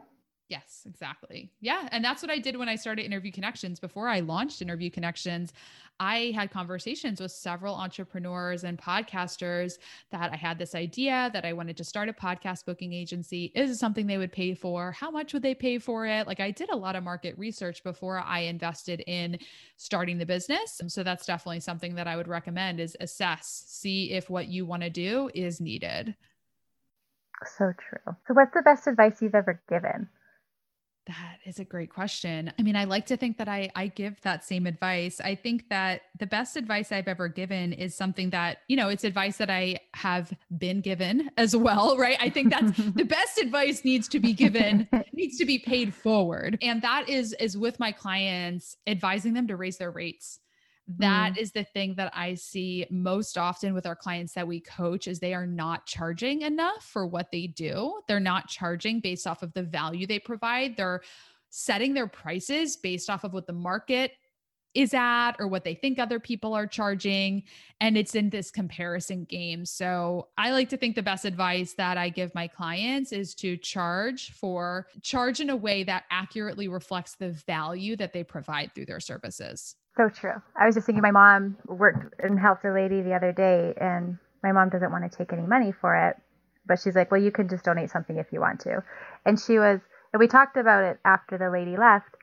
Exactly. 1.03 1.51
Yeah. 1.59 1.89
And 1.91 2.01
that's 2.01 2.21
what 2.21 2.31
I 2.31 2.39
did 2.39 2.55
when 2.55 2.69
I 2.69 2.77
started 2.77 3.03
Interview 3.03 3.29
Connections. 3.29 3.77
Before 3.77 4.07
I 4.07 4.21
launched 4.21 4.61
Interview 4.61 4.89
Connections, 4.89 5.51
I 5.99 6.31
had 6.33 6.49
conversations 6.49 7.19
with 7.19 7.33
several 7.33 7.75
entrepreneurs 7.75 8.63
and 8.63 8.79
podcasters 8.79 9.79
that 10.11 10.31
I 10.31 10.37
had 10.37 10.57
this 10.57 10.75
idea 10.75 11.29
that 11.33 11.43
I 11.43 11.51
wanted 11.51 11.75
to 11.75 11.83
start 11.83 12.07
a 12.07 12.13
podcast 12.13 12.63
booking 12.63 12.93
agency. 12.93 13.51
Is 13.53 13.69
it 13.69 13.75
something 13.75 14.07
they 14.07 14.17
would 14.17 14.31
pay 14.31 14.53
for? 14.53 14.93
How 14.93 15.11
much 15.11 15.33
would 15.33 15.43
they 15.43 15.53
pay 15.53 15.77
for 15.77 16.05
it? 16.05 16.25
Like 16.25 16.39
I 16.39 16.51
did 16.51 16.69
a 16.69 16.77
lot 16.77 16.95
of 16.95 17.03
market 17.03 17.37
research 17.37 17.83
before 17.83 18.21
I 18.21 18.39
invested 18.39 19.03
in 19.05 19.39
starting 19.75 20.17
the 20.17 20.25
business. 20.25 20.79
So 20.87 21.03
that's 21.03 21.25
definitely 21.25 21.59
something 21.59 21.95
that 21.95 22.07
I 22.07 22.15
would 22.15 22.29
recommend 22.29 22.79
is 22.79 22.95
assess, 23.01 23.65
see 23.67 24.13
if 24.13 24.29
what 24.29 24.47
you 24.47 24.65
want 24.65 24.83
to 24.83 24.89
do 24.89 25.29
is 25.33 25.59
needed. 25.59 26.15
So 27.57 27.73
true. 27.77 28.15
So 28.25 28.33
what's 28.33 28.53
the 28.53 28.61
best 28.61 28.87
advice 28.87 29.21
you've 29.21 29.35
ever 29.35 29.61
given? 29.67 30.07
That 31.05 31.39
is 31.43 31.59
a 31.59 31.65
great 31.65 31.89
question. 31.89 32.53
I 32.57 32.61
mean, 32.61 32.77
I 32.77 32.85
like 32.85 33.05
to 33.07 33.17
think 33.17 33.37
that 33.37 33.49
I 33.49 33.69
I 33.75 33.87
give 33.87 34.21
that 34.21 34.45
same 34.45 34.65
advice. 34.65 35.19
I 35.19 35.35
think 35.35 35.67
that 35.69 36.03
the 36.17 36.25
best 36.25 36.55
advice 36.55 36.93
I've 36.93 37.09
ever 37.09 37.27
given 37.27 37.73
is 37.73 37.93
something 37.93 38.29
that, 38.29 38.59
you 38.69 38.77
know, 38.77 38.87
it's 38.87 39.03
advice 39.03 39.35
that 39.37 39.49
I 39.49 39.79
have 39.95 40.33
been 40.57 40.79
given 40.79 41.29
as 41.37 41.55
well, 41.55 41.97
right? 41.97 42.17
I 42.21 42.29
think 42.29 42.51
that's 42.51 42.71
the 42.95 43.03
best 43.03 43.37
advice 43.37 43.83
needs 43.83 44.07
to 44.09 44.19
be 44.19 44.31
given, 44.31 44.87
needs 45.11 45.37
to 45.39 45.45
be 45.45 45.59
paid 45.59 45.93
forward. 45.93 46.57
And 46.61 46.81
that 46.83 47.09
is 47.09 47.33
is 47.33 47.57
with 47.57 47.79
my 47.79 47.91
clients 47.91 48.77
advising 48.87 49.33
them 49.33 49.47
to 49.47 49.57
raise 49.57 49.77
their 49.77 49.91
rates. 49.91 50.39
That 50.87 51.33
mm. 51.33 51.37
is 51.37 51.51
the 51.51 51.63
thing 51.63 51.95
that 51.95 52.11
I 52.13 52.33
see 52.33 52.85
most 52.89 53.37
often 53.37 53.73
with 53.73 53.85
our 53.85 53.95
clients 53.95 54.33
that 54.33 54.47
we 54.47 54.59
coach 54.59 55.07
is 55.07 55.19
they 55.19 55.33
are 55.33 55.47
not 55.47 55.85
charging 55.85 56.41
enough 56.41 56.83
for 56.83 57.07
what 57.07 57.31
they 57.31 57.47
do. 57.47 58.01
They're 58.07 58.19
not 58.19 58.49
charging 58.49 58.99
based 58.99 59.25
off 59.25 59.43
of 59.43 59.53
the 59.53 59.63
value 59.63 60.05
they 60.05 60.19
provide. 60.19 60.75
They're 60.75 61.01
setting 61.49 61.93
their 61.93 62.07
prices 62.07 62.75
based 62.75 63.09
off 63.09 63.23
of 63.23 63.31
what 63.33 63.47
the 63.47 63.53
market 63.53 64.11
is 64.73 64.93
at 64.93 65.33
or 65.39 65.47
what 65.47 65.63
they 65.63 65.75
think 65.75 65.99
other 65.99 66.19
people 66.19 66.53
are 66.53 66.65
charging 66.65 67.43
and 67.79 67.95
it's 67.95 68.15
in 68.15 68.29
this 68.29 68.49
comparison 68.49 69.23
game. 69.25 69.65
So, 69.65 70.29
I 70.37 70.51
like 70.51 70.69
to 70.69 70.77
think 70.77 70.95
the 70.95 71.03
best 71.03 71.25
advice 71.25 71.75
that 71.75 71.97
I 71.97 72.09
give 72.09 72.33
my 72.33 72.47
clients 72.47 73.11
is 73.11 73.35
to 73.35 73.55
charge 73.55 74.31
for 74.31 74.87
charge 75.01 75.39
in 75.39 75.51
a 75.51 75.55
way 75.55 75.83
that 75.83 76.05
accurately 76.09 76.67
reflects 76.67 77.15
the 77.15 77.29
value 77.29 77.95
that 77.97 78.13
they 78.13 78.23
provide 78.23 78.73
through 78.73 78.87
their 78.87 78.99
services. 78.99 79.75
So 79.95 80.09
true. 80.09 80.41
I 80.55 80.65
was 80.65 80.75
just 80.75 80.87
thinking 80.87 81.01
my 81.01 81.11
mom 81.11 81.57
worked 81.67 82.19
and 82.19 82.39
helped 82.39 82.65
a 82.65 82.73
lady 82.73 83.01
the 83.01 83.13
other 83.13 83.31
day, 83.31 83.73
and 83.79 84.17
my 84.41 84.51
mom 84.51 84.69
doesn't 84.69 84.91
want 84.91 85.09
to 85.09 85.17
take 85.17 85.31
any 85.31 85.45
money 85.45 85.71
for 85.71 85.95
it. 85.95 86.17
But 86.65 86.79
she's 86.79 86.95
like, 86.95 87.11
well, 87.11 87.21
you 87.21 87.31
can 87.31 87.49
just 87.49 87.65
donate 87.65 87.91
something 87.91 88.17
if 88.17 88.27
you 88.31 88.39
want 88.39 88.61
to. 88.61 88.83
And 89.25 89.39
she 89.39 89.59
was, 89.59 89.81
and 90.11 90.19
we 90.19 90.27
talked 90.27 90.57
about 90.57 90.83
it 90.83 90.99
after 91.05 91.37
the 91.37 91.49
lady 91.49 91.77
left, 91.77 92.15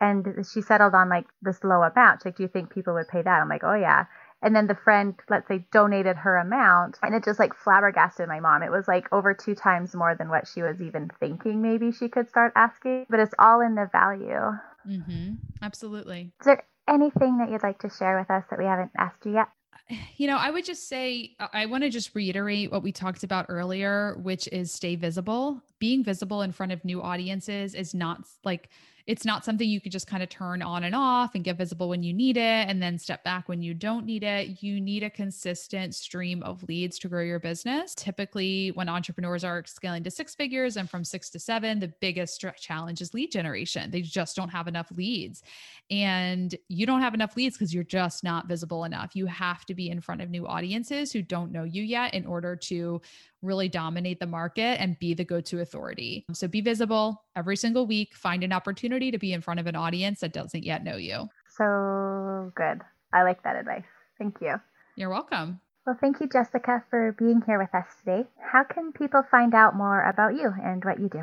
and 0.00 0.46
she 0.52 0.60
settled 0.60 0.94
on 0.94 1.08
like 1.08 1.26
this 1.42 1.64
low 1.64 1.82
amount. 1.82 2.20
She's 2.20 2.26
like, 2.26 2.36
do 2.36 2.42
you 2.42 2.48
think 2.48 2.70
people 2.70 2.94
would 2.94 3.08
pay 3.08 3.22
that? 3.22 3.40
I'm 3.40 3.48
like, 3.48 3.64
oh, 3.64 3.74
yeah. 3.74 4.04
And 4.42 4.54
then 4.54 4.66
the 4.66 4.74
friend, 4.74 5.14
let's 5.30 5.48
say, 5.48 5.66
donated 5.72 6.16
her 6.16 6.36
amount, 6.36 6.98
and 7.02 7.14
it 7.14 7.24
just 7.24 7.40
like 7.40 7.54
flabbergasted 7.54 8.28
my 8.28 8.38
mom. 8.38 8.62
It 8.62 8.70
was 8.70 8.86
like 8.86 9.10
over 9.10 9.32
two 9.32 9.54
times 9.54 9.94
more 9.94 10.14
than 10.14 10.28
what 10.28 10.46
she 10.46 10.62
was 10.62 10.80
even 10.82 11.10
thinking 11.18 11.62
maybe 11.62 11.90
she 11.90 12.08
could 12.08 12.28
start 12.28 12.52
asking. 12.54 13.06
But 13.08 13.20
it's 13.20 13.34
all 13.38 13.62
in 13.62 13.74
the 13.74 13.88
value. 13.90 14.52
Mm-hmm. 14.86 15.34
Absolutely. 15.62 16.32
Is 16.40 16.44
there 16.44 16.62
anything 16.88 17.38
that 17.38 17.50
you'd 17.50 17.62
like 17.62 17.78
to 17.80 17.90
share 17.90 18.18
with 18.18 18.30
us 18.30 18.44
that 18.50 18.58
we 18.58 18.64
haven't 18.64 18.92
asked 18.96 19.24
you 19.26 19.34
yet? 19.34 19.48
You 20.16 20.26
know, 20.26 20.36
I 20.36 20.50
would 20.50 20.64
just 20.64 20.88
say, 20.88 21.36
uh, 21.38 21.46
I 21.52 21.66
want 21.66 21.84
to 21.84 21.90
just 21.90 22.14
reiterate 22.14 22.72
what 22.72 22.82
we 22.82 22.90
talked 22.90 23.22
about 23.22 23.46
earlier, 23.48 24.16
which 24.20 24.48
is 24.48 24.72
stay 24.72 24.96
visible. 24.96 25.62
Being 25.78 26.02
visible 26.02 26.42
in 26.42 26.50
front 26.50 26.72
of 26.72 26.84
new 26.84 27.02
audiences 27.02 27.74
is 27.74 27.94
not 27.94 28.24
like, 28.42 28.68
it's 29.06 29.24
not 29.24 29.44
something 29.44 29.68
you 29.68 29.80
could 29.80 29.92
just 29.92 30.08
kind 30.08 30.22
of 30.22 30.28
turn 30.28 30.62
on 30.62 30.82
and 30.82 30.94
off 30.94 31.34
and 31.34 31.44
get 31.44 31.56
visible 31.56 31.88
when 31.88 32.02
you 32.02 32.12
need 32.12 32.36
it 32.36 32.40
and 32.68 32.82
then 32.82 32.98
step 32.98 33.22
back 33.22 33.48
when 33.48 33.62
you 33.62 33.72
don't 33.72 34.04
need 34.04 34.24
it. 34.24 34.62
You 34.62 34.80
need 34.80 35.04
a 35.04 35.10
consistent 35.10 35.94
stream 35.94 36.42
of 36.42 36.64
leads 36.64 36.98
to 36.98 37.08
grow 37.08 37.22
your 37.22 37.38
business. 37.38 37.94
Typically, 37.94 38.72
when 38.74 38.88
entrepreneurs 38.88 39.44
are 39.44 39.62
scaling 39.64 40.02
to 40.04 40.10
six 40.10 40.34
figures 40.34 40.76
and 40.76 40.90
from 40.90 41.04
six 41.04 41.30
to 41.30 41.38
seven, 41.38 41.78
the 41.78 41.92
biggest 42.00 42.44
challenge 42.58 43.00
is 43.00 43.14
lead 43.14 43.30
generation. 43.30 43.92
They 43.92 44.02
just 44.02 44.34
don't 44.34 44.48
have 44.48 44.66
enough 44.66 44.90
leads. 44.90 45.42
And 45.88 46.52
you 46.68 46.84
don't 46.84 47.00
have 47.00 47.14
enough 47.14 47.36
leads 47.36 47.56
because 47.56 47.72
you're 47.72 47.84
just 47.84 48.24
not 48.24 48.48
visible 48.48 48.82
enough. 48.82 49.14
You 49.14 49.26
have 49.26 49.64
to 49.66 49.74
be 49.74 49.88
in 49.88 50.00
front 50.00 50.20
of 50.20 50.30
new 50.30 50.48
audiences 50.48 51.12
who 51.12 51.22
don't 51.22 51.52
know 51.52 51.62
you 51.62 51.84
yet 51.84 52.12
in 52.12 52.26
order 52.26 52.56
to 52.56 53.00
really 53.42 53.68
dominate 53.68 54.20
the 54.20 54.26
market 54.26 54.80
and 54.80 54.98
be 54.98 55.14
the 55.14 55.24
go 55.24 55.40
to 55.40 55.60
authority. 55.60 56.24
So 56.32 56.48
be 56.48 56.60
visible 56.60 57.22
every 57.36 57.56
single 57.56 57.86
week, 57.86 58.14
find 58.14 58.42
an 58.42 58.52
opportunity 58.52 59.10
to 59.10 59.18
be 59.18 59.32
in 59.32 59.40
front 59.40 59.60
of 59.60 59.66
an 59.66 59.76
audience 59.76 60.20
that 60.20 60.32
doesn't 60.32 60.64
yet 60.64 60.84
know 60.84 60.96
you. 60.96 61.28
So 61.56 62.52
good. 62.54 62.82
I 63.12 63.22
like 63.22 63.42
that 63.44 63.56
advice. 63.56 63.84
Thank 64.18 64.36
you. 64.40 64.54
You're 64.96 65.10
welcome. 65.10 65.60
Well, 65.86 65.96
thank 66.00 66.20
you, 66.20 66.28
Jessica, 66.28 66.82
for 66.90 67.14
being 67.18 67.42
here 67.46 67.58
with 67.58 67.72
us 67.74 67.86
today. 68.00 68.28
How 68.40 68.64
can 68.64 68.92
people 68.92 69.22
find 69.30 69.54
out 69.54 69.76
more 69.76 70.02
about 70.02 70.34
you 70.34 70.52
and 70.62 70.84
what 70.84 70.98
you 70.98 71.08
do? 71.08 71.22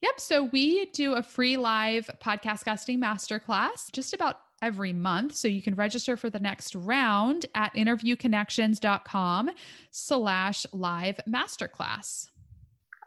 Yep. 0.00 0.20
So 0.20 0.44
we 0.44 0.86
do 0.86 1.14
a 1.14 1.22
free 1.22 1.56
live 1.56 2.08
podcast 2.22 2.64
guesting 2.64 3.00
masterclass 3.00 3.92
just 3.92 4.14
about 4.14 4.36
every 4.62 4.92
month. 4.92 5.34
So 5.34 5.48
you 5.48 5.62
can 5.62 5.74
register 5.74 6.16
for 6.16 6.30
the 6.30 6.40
next 6.40 6.74
round 6.74 7.46
at 7.54 7.74
interviewconnections.com 7.74 9.50
slash 9.90 10.66
live 10.72 11.20
masterclass. 11.28 12.28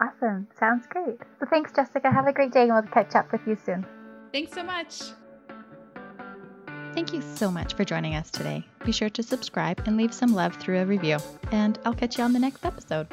Awesome. 0.02 0.48
Sounds 0.60 0.86
great. 0.90 1.18
So 1.40 1.46
thanks, 1.50 1.72
Jessica. 1.76 2.12
Have 2.12 2.28
a 2.28 2.34
great 2.34 2.52
day 2.52 2.64
and 2.64 2.74
we'll 2.74 2.82
catch 2.84 3.16
up 3.16 3.32
with 3.32 3.42
you 3.46 3.56
soon. 3.56 3.86
Thanks 4.32 4.54
so 4.54 4.64
much. 4.64 5.02
Thank 6.94 7.14
you 7.14 7.22
so 7.22 7.50
much 7.50 7.74
for 7.74 7.86
joining 7.86 8.16
us 8.16 8.30
today. 8.32 8.66
Be 8.84 8.92
sure 8.92 9.10
to 9.12 9.24
subscribe 9.24 9.82
and 9.86 9.96
leave 9.96 10.14
some 10.14 10.34
love 10.34 10.56
through 10.56 10.80
a 10.80 10.86
review. 10.86 11.18
And 11.52 11.80
I'll 11.86 11.94
catch 11.94 12.18
you 12.18 12.24
on 12.24 12.34
the 12.34 12.40
next 12.40 12.66
episode. 12.66 13.08